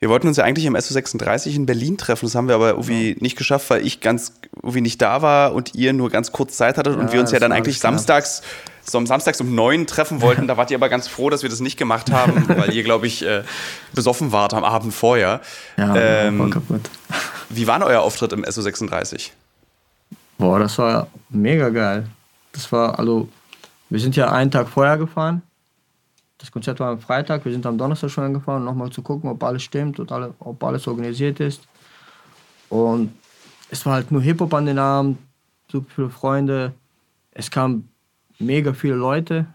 [0.00, 3.10] Wir wollten uns ja eigentlich im SO36 in Berlin treffen, das haben wir aber irgendwie
[3.10, 3.16] ja.
[3.20, 6.78] nicht geschafft, weil ich ganz irgendwie nicht da war und ihr nur ganz kurz Zeit
[6.78, 8.42] hattet ja, und wir uns ja dann eigentlich samstags
[8.82, 10.48] so am Samstags um neun treffen wollten.
[10.48, 13.06] Da wart ihr aber ganz froh, dass wir das nicht gemacht haben, weil ihr, glaube
[13.06, 13.44] ich, äh,
[13.94, 15.42] besoffen wart am Abend vorher.
[15.76, 16.90] Ja, ähm, war kaputt.
[17.50, 19.30] Wie war denn euer Auftritt im SO36?
[20.38, 22.06] Boah, das war mega geil.
[22.52, 23.28] Das war, also,
[23.90, 25.42] wir sind ja einen Tag vorher gefahren.
[26.38, 29.30] Das Konzert war am Freitag, wir sind am Donnerstag schon angefahren, um nochmal zu gucken,
[29.30, 31.62] ob alles stimmt und alle, ob alles organisiert ist.
[32.68, 33.12] Und
[33.70, 35.18] es war halt nur Hip-Hop an den Abend,
[35.70, 36.72] super viele Freunde.
[37.32, 37.88] Es kam
[38.38, 39.46] mega viele Leute,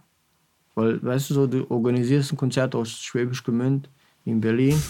[0.74, 3.88] weil, weißt du so, du organisierst ein Konzert aus Schwäbisch Gemünd
[4.26, 4.82] in Berlin.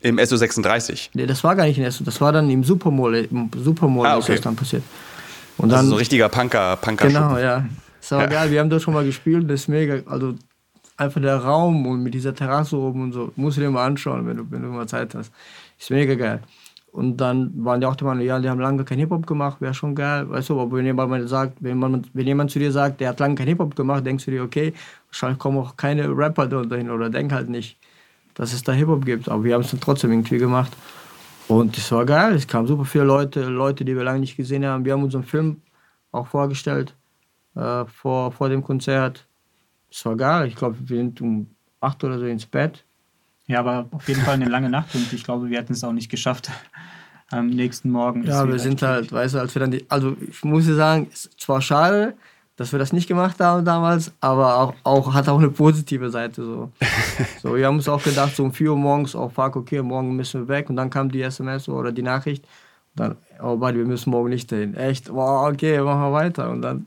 [0.00, 1.10] Im SO36?
[1.14, 4.16] Nee, das war gar nicht in SO, das war dann im Supermall, im Supermall ah,
[4.16, 4.20] okay.
[4.20, 4.82] ist das dann passiert.
[5.58, 7.64] Und dann, also so richtiger Punker, Punker Genau, ja.
[8.00, 8.26] Das war ja.
[8.26, 10.34] geil, wir haben das schon mal gespielt, das ist mega, also
[10.96, 14.26] einfach der Raum und mit dieser Terrasse oben und so, musst du dir mal anschauen,
[14.26, 15.32] wenn du, wenn du mal Zeit hast.
[15.78, 16.40] Ist mega geil.
[16.92, 19.74] Und dann waren die auch die Meinung, ja, die haben lange kein Hip-Hop gemacht, wäre
[19.74, 20.30] schon geil.
[20.30, 23.20] Weißt du, aber wenn jemand, sagt, wenn, man, wenn jemand zu dir sagt, der hat
[23.20, 24.72] lange kein Hip-Hop gemacht, denkst du dir, okay,
[25.08, 27.76] wahrscheinlich kommen auch keine Rapper da hin oder denk halt nicht,
[28.32, 29.28] dass es da Hip-Hop gibt.
[29.28, 30.72] Aber wir haben es dann trotzdem irgendwie gemacht.
[31.48, 34.64] Und es war geil, es kamen super viele Leute, Leute, die wir lange nicht gesehen
[34.64, 34.84] haben.
[34.84, 35.62] Wir haben unseren Film
[36.10, 36.94] auch vorgestellt
[37.54, 39.26] äh, vor, vor dem Konzert.
[39.90, 41.46] Es war geil, ich glaube, wir sind um
[41.80, 42.84] acht oder so ins Bett.
[43.46, 45.92] Ja, aber auf jeden Fall eine lange Nacht und ich glaube, wir hätten es auch
[45.92, 46.50] nicht geschafft
[47.30, 48.24] am nächsten Morgen.
[48.24, 51.08] Ja, wir sind halt, weißt du, als wir dann die, also ich muss dir sagen,
[51.12, 52.14] es war schade,
[52.56, 56.42] dass wir das nicht gemacht haben damals, aber auch, auch hat auch eine positive Seite
[56.42, 56.70] so.
[57.42, 60.16] so, wir haben uns auch gedacht, so um 4 Uhr morgens, oh fuck, okay, morgen
[60.16, 62.46] müssen wir weg und dann kam die SMS oder die Nachricht,
[62.94, 64.74] dann, oh buddy, wir müssen morgen nicht dahin.
[64.74, 66.86] Echt, wow, okay, machen wir weiter und dann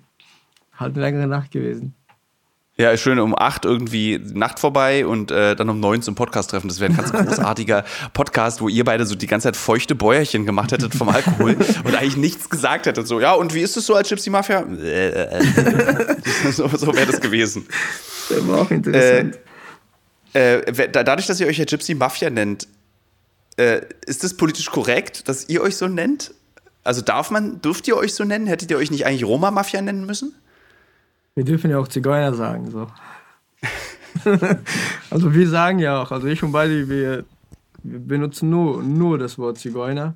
[0.74, 1.94] halt eine längere Nacht gewesen.
[2.80, 6.70] Ja, schön um acht irgendwie Nacht vorbei und äh, dann um neun zum Podcast treffen.
[6.70, 10.46] Das wäre ein ganz großartiger Podcast, wo ihr beide so die ganze Zeit feuchte Bäuerchen
[10.46, 13.06] gemacht hättet vom Alkohol und eigentlich nichts gesagt hättet.
[13.06, 14.62] So, ja, und wie ist es so als Gypsy Mafia?
[16.52, 17.68] so so wäre das gewesen.
[18.30, 19.38] Das war auch interessant.
[20.34, 22.66] Äh, äh, dadurch, dass ihr euch ja Gypsy Mafia nennt,
[23.58, 26.34] äh, ist das politisch korrekt, dass ihr euch so nennt?
[26.86, 28.48] Also darf man, dürft ihr euch so nennen?
[28.48, 30.34] Hättet ihr euch nicht eigentlich Roma Mafia nennen müssen?
[31.40, 32.86] Wir dürfen ja auch Zigeuner sagen, so.
[35.10, 37.24] also wir sagen ja auch, also ich und beide, wir,
[37.82, 40.16] wir benutzen nur, nur das Wort Zigeuner.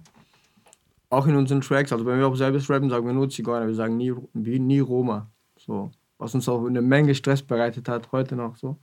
[1.10, 3.74] Auch in unseren Tracks, also wenn wir auch selbst rappen, sagen wir nur Zigeuner, wir
[3.74, 5.32] sagen nie, nie Roma.
[5.58, 5.92] So.
[6.18, 8.76] Was uns auch eine Menge Stress bereitet hat, heute noch so.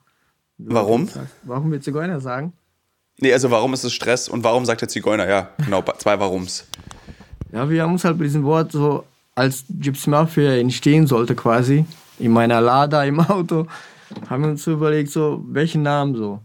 [0.57, 1.11] Warum?
[1.43, 2.55] Warum wir Zigeuner sagen?
[3.18, 5.28] Nee, also warum ist es Stress und warum sagt der Zigeuner?
[5.28, 6.66] Ja, genau, zwei Warums.
[7.53, 11.84] Ja, wir haben uns halt bei diesem Wort so, als Gypsy Mafia entstehen sollte quasi,
[12.21, 13.66] in meiner Lada im Auto,
[14.29, 16.41] haben wir uns überlegt, so, welchen Namen so.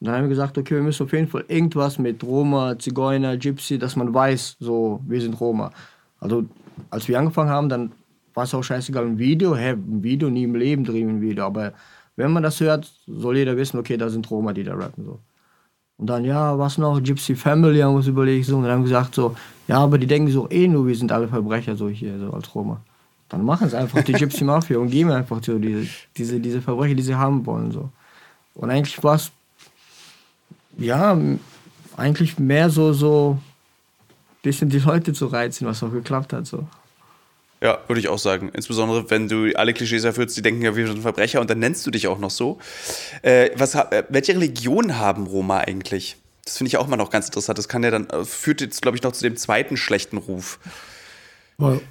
[0.00, 3.78] Dann haben wir gesagt, okay, wir müssen auf jeden Fall irgendwas mit Roma, Zigeuner, Gypsy,
[3.78, 5.70] dass man weiß, so, wir sind Roma.
[6.20, 6.44] Also,
[6.90, 7.92] als wir angefangen haben, dann
[8.34, 11.44] war es auch scheißegal, ein Video, hä, ein Video, nie im Leben drehen ein Video,
[11.46, 11.72] aber
[12.16, 15.20] wenn man das hört, soll jeder wissen, okay, da sind Roma, die da rappen, so.
[15.96, 18.80] Und dann, ja, was noch, Gypsy Family, haben wir uns überlegt, so, und dann haben
[18.80, 19.36] wir gesagt, so,
[19.68, 22.52] ja, aber die denken so, eh nur, wir sind alle Verbrecher, so hier, so als
[22.54, 22.82] Roma.
[23.34, 26.94] Dann machen es einfach die Gypsy Mafia und geben einfach so diese, diese, diese Verbrecher,
[26.94, 27.72] die sie haben wollen.
[27.72, 27.90] So.
[28.54, 29.32] Und eigentlich war es,
[30.78, 31.18] ja,
[31.96, 36.46] eigentlich mehr so, so ein bisschen die Leute zu reizen, was auch geklappt hat.
[36.46, 36.64] So.
[37.60, 38.50] Ja, würde ich auch sagen.
[38.54, 41.84] Insbesondere, wenn du alle Klischees erfüllst, die denken ja, wir sind Verbrecher und dann nennst
[41.86, 42.58] du dich auch noch so.
[43.22, 46.16] Äh, was, äh, welche Religion haben Roma eigentlich?
[46.44, 47.58] Das finde ich auch mal noch ganz interessant.
[47.58, 50.60] Das kann ja dann, äh, führt jetzt, glaube ich, noch zu dem zweiten schlechten Ruf.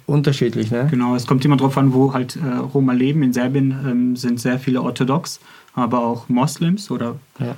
[0.06, 0.88] Unterschiedlich, ne?
[0.90, 3.22] Genau, es kommt immer darauf an, wo halt äh, Roma leben.
[3.22, 5.40] In Serbien ähm, sind sehr viele orthodox,
[5.74, 7.56] aber auch Moslems oder, ja.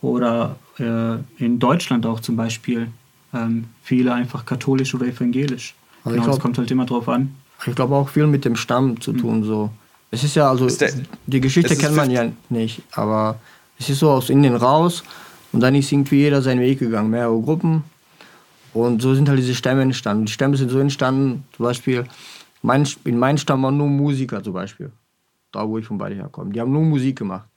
[0.00, 2.88] oder äh, in Deutschland auch zum Beispiel
[3.34, 5.74] ähm, viele einfach katholisch oder evangelisch.
[6.04, 7.34] Also genau, es kommt halt immer drauf an.
[7.66, 9.40] Ich glaube auch viel mit dem Stamm zu tun.
[9.40, 9.44] Mhm.
[9.44, 9.70] So.
[10.12, 10.92] Es ist ja, also ist der,
[11.26, 13.40] die Geschichte kennt man ja nicht, aber
[13.78, 15.02] es ist so aus Indien raus
[15.52, 17.10] und dann ist irgendwie jeder seinen Weg gegangen.
[17.10, 17.82] Mehrere Gruppen
[18.72, 20.26] und so sind halt diese Stämme entstanden.
[20.26, 22.04] Die Stämme sind so entstanden, zum Beispiel,
[22.62, 24.92] mein, in meinem Stamm waren nur Musiker zum Beispiel.
[25.52, 26.52] Da, wo ich von beide herkomme.
[26.52, 27.48] Die haben nur Musik gemacht.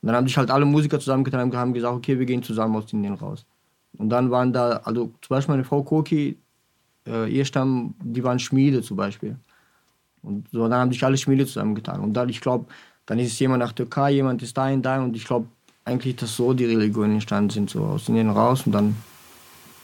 [0.00, 2.76] Und dann haben sich halt alle Musiker zusammengetan und haben gesagt, okay, wir gehen zusammen
[2.76, 3.44] aus Indien raus.
[3.98, 6.38] Und dann waren da, also zum Beispiel meine Frau Koki,
[7.06, 9.36] äh, ihr Stamm, die waren Schmiede zum Beispiel.
[10.22, 12.00] Und so, dann haben sich alle Schmiede zusammengetan.
[12.00, 12.66] Und dann, ich glaube,
[13.06, 15.04] dann ist es jemand nach Türkei, jemand ist dahin, dahin.
[15.04, 15.48] Und ich glaube
[15.84, 18.94] eigentlich, dass so die Religionen entstanden sind, so aus Indien raus und dann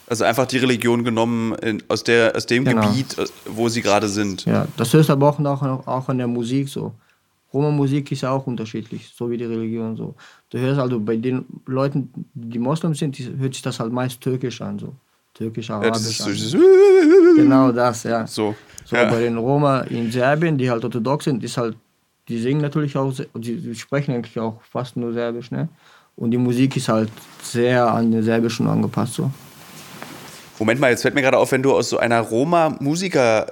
[0.08, 2.88] also einfach die Religion genommen in, aus, der, aus dem genau.
[2.88, 4.44] Gebiet, äh, wo sie gerade sind.
[4.44, 6.92] Ja, das hörst aber auch, auch, auch an der Musik so.
[7.52, 10.14] Roma-Musik ist ja auch unterschiedlich, so wie die Religion so.
[10.50, 14.20] Du hörst also bei den Leuten, die Moslems sind, die, hört sich das halt meist
[14.20, 14.94] türkisch an, so.
[15.32, 16.18] Türkisch, arabisch.
[16.18, 16.56] Ja, das
[17.36, 18.26] genau das, ja.
[18.26, 18.54] So.
[18.84, 19.10] So ja.
[19.10, 21.76] bei den Roma in Serbien, die halt orthodox sind, ist halt,
[22.28, 25.68] die singen natürlich auch, die sprechen eigentlich auch fast nur Serbisch, ne?
[26.14, 27.10] Und die Musik ist halt
[27.42, 29.30] sehr an den Serbischen angepasst, so.
[30.58, 33.46] Moment mal, jetzt fällt mir gerade auf, wenn du aus so einer Roma-Musiker,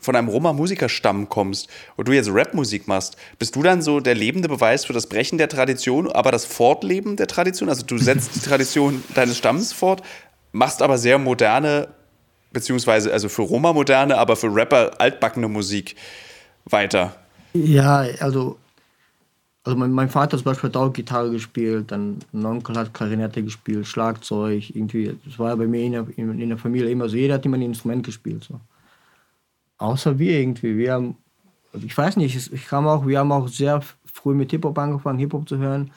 [0.00, 4.48] von einem Roma-Musikerstamm kommst und du jetzt Rapmusik machst, bist du dann so der lebende
[4.48, 7.68] Beweis für das Brechen der Tradition, aber das Fortleben der Tradition?
[7.68, 10.02] Also du setzt die Tradition deines Stamms fort,
[10.52, 11.88] machst aber sehr moderne,
[12.52, 15.94] beziehungsweise also für Roma moderne, aber für Rapper altbackene Musik
[16.64, 17.16] weiter.
[17.52, 18.58] Ja, also
[19.64, 23.42] also mein, mein Vater zum Beispiel hat auch Gitarre gespielt, dann mein Onkel hat Klarinette
[23.42, 25.16] gespielt, Schlagzeug, irgendwie.
[25.24, 27.16] Das war ja bei mir in der, in, in der Familie immer so.
[27.16, 28.44] Jeder hat immer ein Instrument gespielt.
[28.44, 28.58] So.
[29.78, 30.76] Außer wir irgendwie.
[30.78, 31.16] Wir haben,
[31.74, 35.18] also ich weiß nicht, ich kam auch, wir haben auch sehr früh mit Hip-Hop angefangen,
[35.18, 35.90] Hip-Hop zu hören.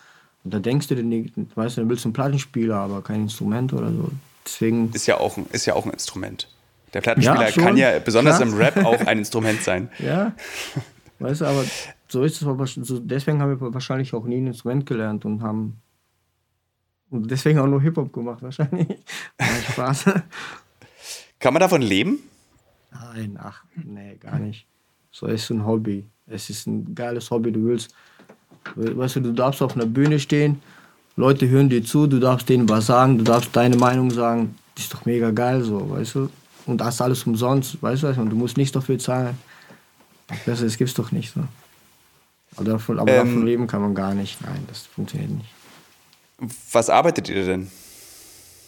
[0.43, 3.72] Und da denkst du dir nicht, weißt du, du willst einen Plattenspieler, aber kein Instrument
[3.72, 4.11] oder so.
[4.45, 4.91] Deswegen.
[4.91, 6.49] Ist ja auch ein, ist ja auch ein Instrument.
[6.93, 8.49] Der Plattenspieler ja, kann ja besonders klar.
[8.49, 9.89] im Rap auch ein Instrument sein.
[9.99, 10.34] Ja.
[11.20, 11.64] Weißt du, aber
[12.14, 13.01] so ist es.
[13.03, 15.82] Deswegen haben wir wahrscheinlich auch nie ein Instrument gelernt und haben.
[17.09, 18.88] Und deswegen auch nur Hip-Hop gemacht, wahrscheinlich.
[19.72, 20.05] Spaß.
[21.39, 22.20] Kann man davon leben?
[22.91, 24.66] Nein, ach, nee, gar nicht.
[25.11, 26.07] So ist ein Hobby.
[26.28, 27.51] Es ist ein geiles Hobby.
[27.51, 27.93] Du willst,
[28.76, 30.61] weißt du, du darfst auf einer Bühne stehen,
[31.16, 34.55] Leute hören dir zu, du darfst denen was sagen, du darfst deine Meinung sagen.
[34.74, 36.30] Das ist doch mega geil so, weißt du?
[36.66, 38.07] Und das alles umsonst, weißt du?
[38.20, 39.38] Und du musst nichts dafür zahlen.
[40.45, 41.41] Besser, das gibt's doch nicht so.
[42.56, 44.41] Aber, davon, aber ähm, davon leben kann man gar nicht.
[44.41, 45.54] Nein, das funktioniert nicht.
[46.72, 47.72] Was arbeitet ihr denn?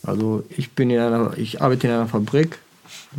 [0.04, 2.60] Also ich bin in einer, ich arbeite in einer Fabrik,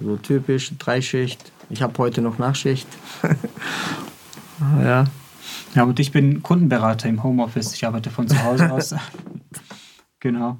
[0.03, 1.53] so typisch, Dreischicht.
[1.69, 2.87] Ich habe heute noch Nachschicht.
[4.83, 5.05] ja.
[5.75, 7.75] Ja, und ich bin Kundenberater im Homeoffice.
[7.75, 8.95] Ich arbeite von zu Hause aus.
[10.21, 10.59] genau.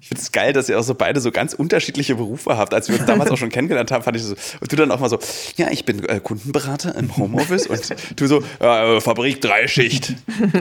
[0.00, 2.74] Ich finde es geil, dass ihr auch so beide so ganz unterschiedliche Berufe habt.
[2.74, 4.34] Als wir uns damals auch schon kennengelernt haben, fand ich so.
[4.60, 5.18] Und du dann auch mal so,
[5.56, 10.14] ja, ich bin äh, Kundenberater im Homeoffice und du so, äh, Fabrik Dreischicht.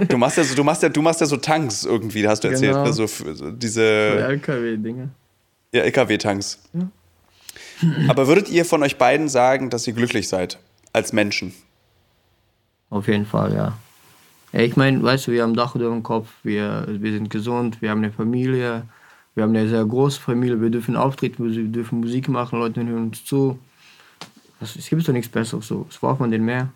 [0.07, 2.47] Du machst ja so, du machst ja, du machst ja so Tanks irgendwie, hast du
[2.47, 2.73] erzählt.
[2.73, 2.85] Genau.
[2.85, 3.83] Also so diese.
[3.83, 5.09] LKW-Dinge.
[5.73, 6.59] Ja, LKW-Tanks.
[6.73, 6.89] Ja.
[8.07, 10.59] Aber würdet ihr von euch beiden sagen, dass ihr glücklich seid
[10.93, 11.53] als Menschen?
[12.89, 13.77] Auf jeden Fall, ja.
[14.53, 17.89] Ich meine, weißt du, wir haben Dach über dem Kopf, wir, wir sind gesund, wir
[17.89, 18.83] haben eine Familie,
[19.35, 23.03] wir haben eine sehr große Familie, wir dürfen auftreten, wir dürfen Musik machen, Leute hören
[23.03, 23.57] uns zu.
[24.59, 25.85] Es gibt doch nichts Besseres so.
[25.87, 26.71] Was braucht man denn mehr?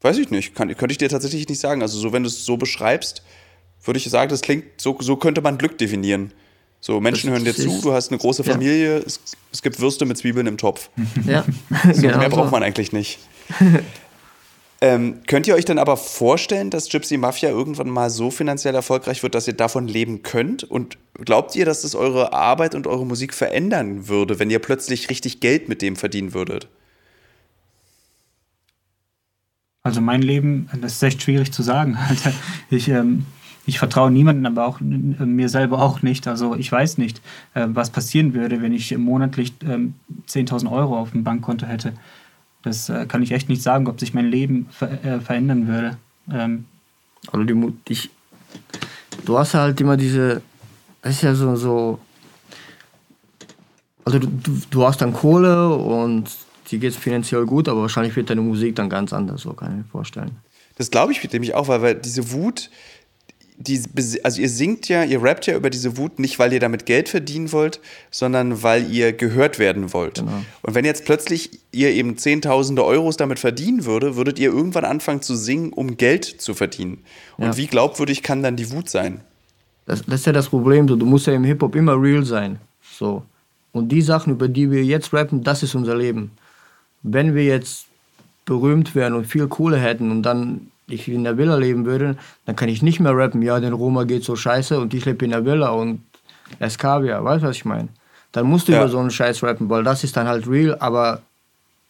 [0.00, 1.82] Weiß ich nicht, Kann, könnte ich dir tatsächlich nicht sagen.
[1.82, 3.22] Also so, wenn du es so beschreibst,
[3.84, 6.32] würde ich sagen, das klingt, so, so könnte man Glück definieren.
[6.80, 9.04] So, Menschen das hören dir zu, du hast eine große Familie, ja.
[9.06, 9.20] es,
[9.52, 10.88] es, gibt Würste mit Zwiebeln im Topf.
[11.26, 11.44] Ja,
[11.92, 13.18] so, genau mehr braucht man eigentlich nicht.
[14.82, 19.22] Ähm, könnt ihr euch dann aber vorstellen, dass Gypsy Mafia irgendwann mal so finanziell erfolgreich
[19.22, 20.64] wird, dass ihr davon leben könnt?
[20.64, 25.10] Und glaubt ihr, dass das eure Arbeit und eure Musik verändern würde, wenn ihr plötzlich
[25.10, 26.68] richtig Geld mit dem verdienen würdet?
[29.82, 31.98] Also mein Leben, das ist echt schwierig zu sagen.
[32.70, 33.26] Ich, ähm,
[33.66, 36.26] ich vertraue niemandem, aber auch mir selber auch nicht.
[36.28, 37.20] Also ich weiß nicht,
[37.54, 39.94] äh, was passieren würde, wenn ich monatlich ähm,
[40.28, 41.92] 10.000 Euro auf dem Bankkonto hätte.
[42.62, 45.96] Das äh, kann ich echt nicht sagen, ob sich mein Leben ver äh, verändern würde.
[46.32, 46.66] Ähm.
[47.32, 48.10] Also die, ich,
[49.24, 50.42] du hast halt immer diese,
[51.02, 51.98] das ist ja so, so
[54.04, 54.28] also du,
[54.70, 56.30] du hast dann Kohle und
[56.70, 59.76] die geht finanziell gut, aber wahrscheinlich wird deine Musik dann ganz anders, so kann ich
[59.78, 60.30] mir vorstellen.
[60.76, 62.70] Das glaube ich nämlich auch, weil, weil diese Wut,
[63.60, 63.82] die,
[64.24, 67.10] also ihr singt ja, ihr rappt ja über diese Wut nicht, weil ihr damit Geld
[67.10, 67.80] verdienen wollt,
[68.10, 70.16] sondern weil ihr gehört werden wollt.
[70.16, 70.42] Genau.
[70.62, 75.20] Und wenn jetzt plötzlich ihr eben Zehntausende Euros damit verdienen würde, würdet ihr irgendwann anfangen
[75.20, 77.04] zu singen, um Geld zu verdienen.
[77.36, 77.56] Und ja.
[77.58, 79.20] wie glaubwürdig kann dann die Wut sein?
[79.84, 82.60] Das, das ist ja das Problem, du musst ja im Hip-Hop immer real sein.
[82.98, 83.24] So.
[83.72, 86.30] Und die Sachen, über die wir jetzt rappen, das ist unser Leben.
[87.02, 87.86] Wenn wir jetzt
[88.46, 92.16] berühmt wären und viel Kohle hätten und dann ich in der Villa leben würde,
[92.46, 95.24] dann kann ich nicht mehr rappen, ja, den Roma geht so scheiße und ich lebe
[95.24, 96.02] in der Villa und
[96.58, 97.88] es Kaviar, weißt du, was ich meine?
[98.32, 98.78] Dann musst du ja.
[98.78, 101.22] über so einen Scheiß rappen, weil das ist dann halt real, aber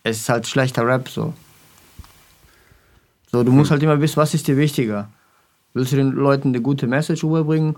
[0.02, 1.34] es ist halt schlechter Rap so.
[3.30, 3.74] So, du musst hm.
[3.74, 5.08] halt immer wissen, was ist dir wichtiger?
[5.72, 7.76] Willst du den Leuten eine gute Message überbringen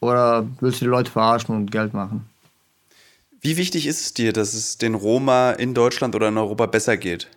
[0.00, 2.28] oder willst du die Leute verarschen und Geld machen?
[3.40, 6.96] Wie wichtig ist es dir, dass es den Roma in Deutschland oder in Europa besser
[6.96, 7.28] geht?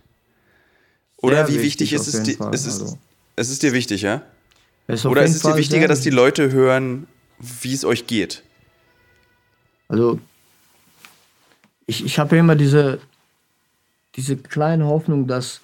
[1.17, 2.97] Oder Sehr wie wichtig, wichtig ist, es, dir, ist es, also.
[3.35, 4.21] Es ist dir wichtig, ja?
[4.87, 7.07] Ist Oder ist es dir wichtiger, dass die Leute hören,
[7.39, 8.43] wie es euch geht?
[9.87, 10.19] Also,
[11.85, 12.99] ich, ich habe ja immer diese,
[14.15, 15.61] diese kleine Hoffnung, dass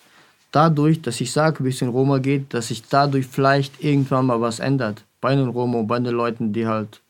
[0.51, 4.41] dadurch, dass ich sage, wie es in Roma geht, dass sich dadurch vielleicht irgendwann mal
[4.41, 5.03] was ändert.
[5.21, 7.01] Bei den Roma und bei den Leuten, die halt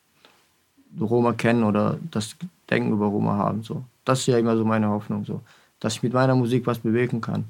[1.00, 2.36] Roma kennen oder das
[2.70, 3.64] Denken über Roma haben.
[3.64, 3.84] So.
[4.06, 5.42] Das ist ja immer so meine Hoffnung, so.
[5.80, 7.46] dass ich mit meiner Musik was bewegen kann.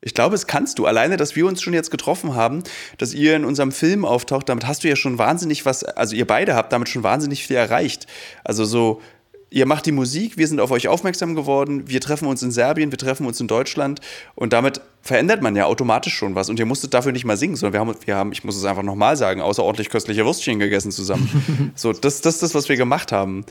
[0.00, 0.86] Ich glaube, es kannst du.
[0.86, 2.62] Alleine, dass wir uns schon jetzt getroffen haben,
[2.98, 6.26] dass ihr in unserem Film auftaucht, damit hast du ja schon wahnsinnig was, also ihr
[6.26, 8.06] beide habt damit schon wahnsinnig viel erreicht.
[8.44, 9.00] Also so,
[9.50, 12.90] ihr macht die Musik, wir sind auf euch aufmerksam geworden, wir treffen uns in Serbien,
[12.90, 14.00] wir treffen uns in Deutschland
[14.34, 16.50] und damit verändert man ja automatisch schon was.
[16.50, 18.64] Und ihr musstet dafür nicht mal singen, sondern wir haben, wir haben ich muss es
[18.64, 21.72] einfach nochmal sagen, außerordentlich köstliche Würstchen gegessen zusammen.
[21.74, 23.44] so, das, das ist das, was wir gemacht haben.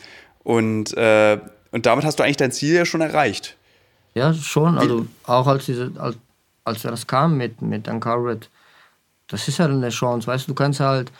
[0.43, 1.39] Und, äh,
[1.72, 3.58] und damit hast du eigentlich dein Ziel ja schon erreicht.
[4.14, 4.78] Ja, schon.
[4.78, 6.18] Also auch als diese, als
[6.66, 8.49] als das kam mit, mit Uncovered,
[9.28, 11.11] das ist ja eine Chance, weißt du, du kannst halt,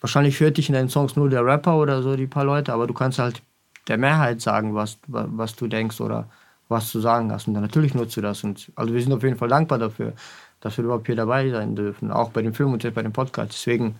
[0.00, 2.86] wahrscheinlich hört dich in deinen Songs nur der Rapper oder so, die paar Leute, aber
[2.86, 3.42] du kannst halt
[3.86, 6.28] der Mehrheit sagen, was, was du denkst oder
[6.68, 7.48] was zu sagen hast.
[7.48, 8.44] Und dann natürlich nutzt du das.
[8.44, 10.12] Und also wir sind auf jeden Fall dankbar dafür,
[10.60, 13.52] dass wir überhaupt hier dabei sein dürfen, auch bei dem Film und bei dem Podcast.
[13.52, 13.96] Deswegen,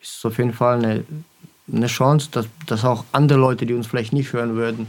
[0.00, 1.04] ist es auf jeden Fall eine,
[1.72, 4.86] eine Chance, dass, dass auch andere Leute, die uns vielleicht nicht hören würden,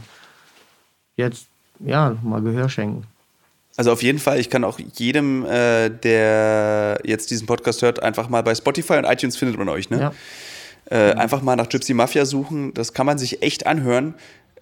[1.16, 1.46] jetzt
[1.80, 3.06] ja mal Gehör schenken.
[3.76, 8.28] Also auf jeden Fall, ich kann auch jedem, äh, der jetzt diesen Podcast hört, einfach
[8.28, 9.98] mal bei Spotify und iTunes findet man euch, ne?
[10.00, 10.12] Ja.
[10.90, 12.74] Äh, einfach mal nach Gypsy Mafia suchen.
[12.74, 14.14] Das kann man sich echt anhören.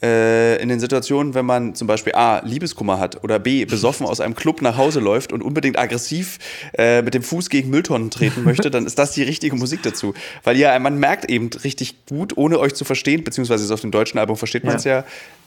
[0.03, 4.21] Äh, in den Situationen, wenn man zum Beispiel A, Liebeskummer hat oder B, besoffen aus
[4.21, 6.39] einem Club nach Hause läuft und unbedingt aggressiv
[6.79, 10.15] äh, mit dem Fuß gegen Mülltonnen treten möchte, dann ist das die richtige Musik dazu.
[10.43, 14.19] Weil ja, man merkt eben richtig gut, ohne euch zu verstehen, beziehungsweise auf dem deutschen
[14.19, 15.05] Album versteht man es ja, ja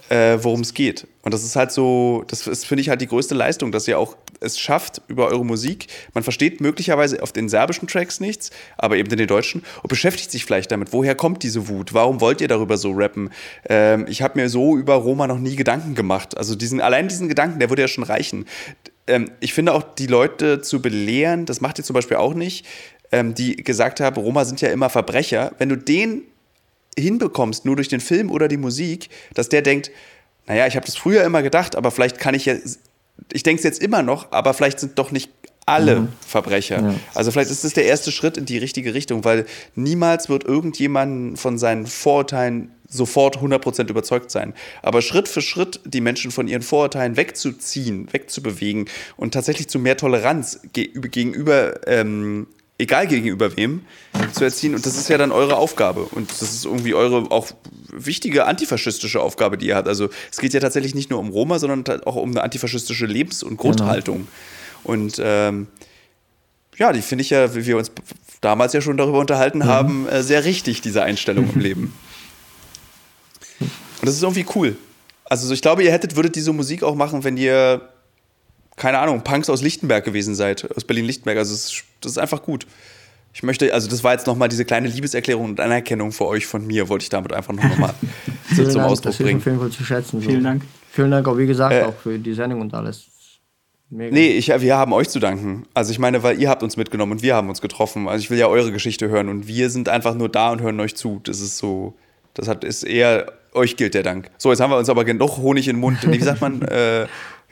[0.09, 1.07] äh, worum es geht.
[1.23, 3.97] Und das ist halt so, das ist, finde ich, halt die größte Leistung, dass ihr
[3.97, 5.87] auch es schafft über eure Musik.
[6.13, 10.31] Man versteht möglicherweise auf den serbischen Tracks nichts, aber eben in den deutschen und beschäftigt
[10.31, 10.91] sich vielleicht damit.
[10.91, 11.93] Woher kommt diese Wut?
[11.93, 13.29] Warum wollt ihr darüber so rappen?
[13.69, 16.37] Ähm, ich habe mir so über Roma noch nie Gedanken gemacht.
[16.37, 18.45] Also diesen, allein diesen Gedanken, der würde ja schon reichen.
[19.07, 22.65] Ähm, ich finde auch, die Leute zu belehren, das macht ihr zum Beispiel auch nicht,
[23.11, 25.53] ähm, die gesagt haben, Roma sind ja immer Verbrecher.
[25.57, 26.23] Wenn du den
[26.97, 29.91] hinbekommst, nur durch den Film oder die Musik, dass der denkt,
[30.47, 32.55] naja, ich habe das früher immer gedacht, aber vielleicht kann ich ja,
[33.31, 35.29] ich denke es jetzt immer noch, aber vielleicht sind doch nicht
[35.65, 36.07] alle mhm.
[36.25, 36.81] Verbrecher.
[36.81, 36.95] Ja.
[37.13, 41.39] Also vielleicht ist das der erste Schritt in die richtige Richtung, weil niemals wird irgendjemand
[41.39, 44.53] von seinen Vorurteilen sofort 100% überzeugt sein.
[44.81, 48.85] Aber Schritt für Schritt die Menschen von ihren Vorurteilen wegzuziehen, wegzubewegen
[49.17, 52.47] und tatsächlich zu mehr Toleranz gegenüber ähm,
[52.83, 53.81] egal gegenüber wem,
[54.33, 54.75] zu erziehen.
[54.75, 56.03] Und das ist ja dann eure Aufgabe.
[56.03, 57.47] Und das ist irgendwie eure auch
[57.91, 59.87] wichtige antifaschistische Aufgabe, die ihr habt.
[59.87, 63.43] Also es geht ja tatsächlich nicht nur um Roma, sondern auch um eine antifaschistische Lebens-
[63.43, 64.27] und Grundhaltung.
[64.83, 64.93] Genau.
[64.93, 65.67] Und ähm,
[66.77, 67.91] ja, die finde ich ja, wie wir uns
[68.41, 69.65] damals ja schon darüber unterhalten mhm.
[69.65, 71.93] haben, äh, sehr richtig, diese Einstellung im Leben.
[73.59, 74.75] Und das ist irgendwie cool.
[75.25, 77.92] Also ich glaube, ihr hättet, würdet diese Musik auch machen, wenn ihr
[78.75, 81.37] keine Ahnung, Punks aus Lichtenberg gewesen seid, aus Berlin-Lichtenberg.
[81.37, 82.65] Also das ist, das ist einfach gut.
[83.33, 86.65] Ich möchte, also das war jetzt nochmal diese kleine Liebeserklärung und Anerkennung für euch von
[86.67, 87.93] mir, wollte ich damit einfach nochmal
[88.55, 89.39] so zum Dank, Ausdruck das bringen.
[89.39, 90.21] Ist auf jeden Fall zu schätzen.
[90.21, 90.29] So.
[90.29, 90.63] Vielen Dank.
[90.91, 93.07] Vielen Dank auch, wie gesagt, äh, auch für die Sendung und alles.
[93.89, 94.13] Mega.
[94.13, 95.65] Nee, ich, wir haben euch zu danken.
[95.73, 98.07] Also ich meine, weil ihr habt uns mitgenommen und wir haben uns getroffen.
[98.07, 100.79] Also ich will ja eure Geschichte hören und wir sind einfach nur da und hören
[100.79, 101.21] euch zu.
[101.23, 101.95] Das ist so,
[102.33, 104.31] das hat, ist eher, euch gilt der Dank.
[104.37, 107.05] So, jetzt haben wir uns aber genug Honig in den Mund, wie sagt man, äh,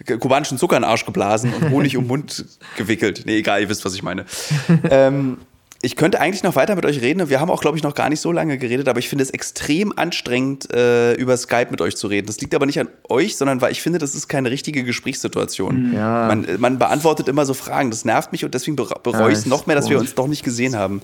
[0.06, 2.45] kubanischen Zucker in den Arsch geblasen und Honig um den Mund
[2.78, 3.24] gewickelt.
[3.26, 4.26] Nee, egal, ihr wisst, was ich meine.
[4.89, 5.38] ähm,
[5.84, 7.30] ich könnte eigentlich noch weiter mit euch reden.
[7.30, 9.32] Wir haben auch, glaube ich, noch gar nicht so lange geredet, aber ich finde es
[9.32, 12.28] extrem anstrengend, äh, über Skype mit euch zu reden.
[12.28, 15.89] Das liegt aber nicht an euch, sondern weil ich finde, das ist keine richtige Gesprächssituation.
[15.89, 15.93] Mhm.
[15.95, 16.28] Ja.
[16.28, 17.89] Man, man, beantwortet immer so Fragen.
[17.89, 20.43] Das nervt mich und deswegen bereue ich es noch mehr, dass wir uns doch nicht
[20.43, 21.02] gesehen haben.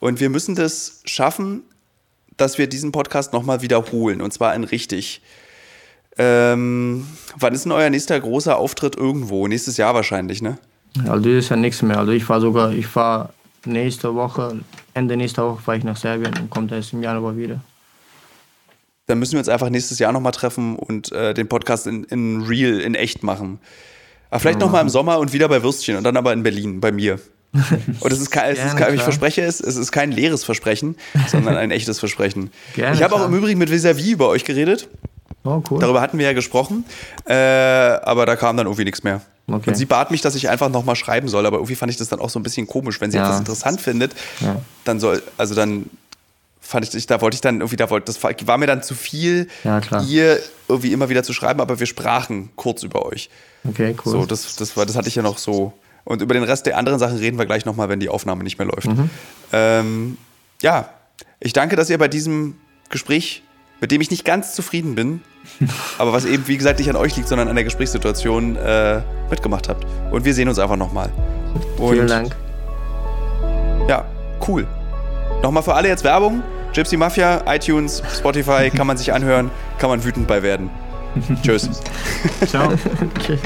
[0.00, 1.62] Und wir müssen das schaffen,
[2.36, 4.20] dass wir diesen Podcast nochmal wiederholen.
[4.20, 5.22] Und zwar in richtig.
[6.18, 7.06] Ähm,
[7.38, 9.46] wann ist denn euer nächster großer Auftritt irgendwo?
[9.48, 10.58] Nächstes Jahr wahrscheinlich, ne?
[11.06, 11.98] Also dieses Jahr nichts mehr.
[11.98, 13.30] Also ich fahre sogar, ich fahre
[13.66, 14.60] nächste Woche,
[14.94, 17.60] Ende nächster Woche fahre ich nach Serbien und komme erst im Januar wieder.
[19.06, 22.42] Dann müssen wir uns einfach nächstes Jahr nochmal treffen und äh, den Podcast in, in
[22.42, 23.60] real, in echt machen.
[24.30, 26.80] Aber vielleicht ja, nochmal im Sommer und wieder bei Würstchen und dann aber in Berlin,
[26.80, 27.20] bei mir.
[28.00, 30.96] Und es ist kein, es ist kein ich verspreche es, es ist kein leeres Versprechen,
[31.28, 32.50] sondern ein echtes Versprechen.
[32.74, 34.88] Gerne, ich habe auch im Übrigen mit Visavi über euch geredet.
[35.46, 35.78] Oh, cool.
[35.80, 36.84] Darüber hatten wir ja gesprochen,
[37.26, 39.20] äh, aber da kam dann irgendwie nichts mehr.
[39.48, 39.70] Okay.
[39.70, 42.08] Und sie bat mich, dass ich einfach nochmal schreiben soll, aber irgendwie fand ich das
[42.08, 43.00] dann auch so ein bisschen komisch.
[43.00, 43.24] Wenn sie ja.
[43.24, 44.56] etwas interessant findet, ja.
[44.84, 45.88] dann soll, also dann
[46.60, 49.48] fand ich, da wollte ich dann irgendwie, da wollte, das war mir dann zu viel,
[49.62, 53.30] ja, ihr irgendwie immer wieder zu schreiben, aber wir sprachen kurz über euch.
[53.68, 54.12] Okay, cool.
[54.12, 55.72] So, das, das, war, das hatte ich ja noch so.
[56.04, 58.58] Und über den Rest der anderen Sachen reden wir gleich nochmal, wenn die Aufnahme nicht
[58.58, 58.86] mehr läuft.
[58.86, 59.10] Mhm.
[59.52, 60.18] Ähm,
[60.62, 60.88] ja,
[61.40, 62.56] ich danke, dass ihr bei diesem
[62.90, 63.42] Gespräch,
[63.80, 65.20] mit dem ich nicht ganz zufrieden bin,
[65.98, 69.00] aber was eben, wie gesagt, nicht an euch liegt, sondern an der Gesprächssituation äh,
[69.30, 69.86] mitgemacht habt.
[70.10, 71.10] Und wir sehen uns einfach nochmal.
[71.78, 72.34] Vielen Dank.
[73.88, 74.04] Ja,
[74.46, 74.66] cool.
[75.42, 76.42] Nochmal für alle jetzt Werbung.
[76.72, 80.70] Gypsy Mafia, iTunes, Spotify, kann man sich anhören, kann man wütend bei werden.
[81.42, 81.70] Tschüss.
[82.46, 82.72] Ciao.
[83.24, 83.40] Tschüss.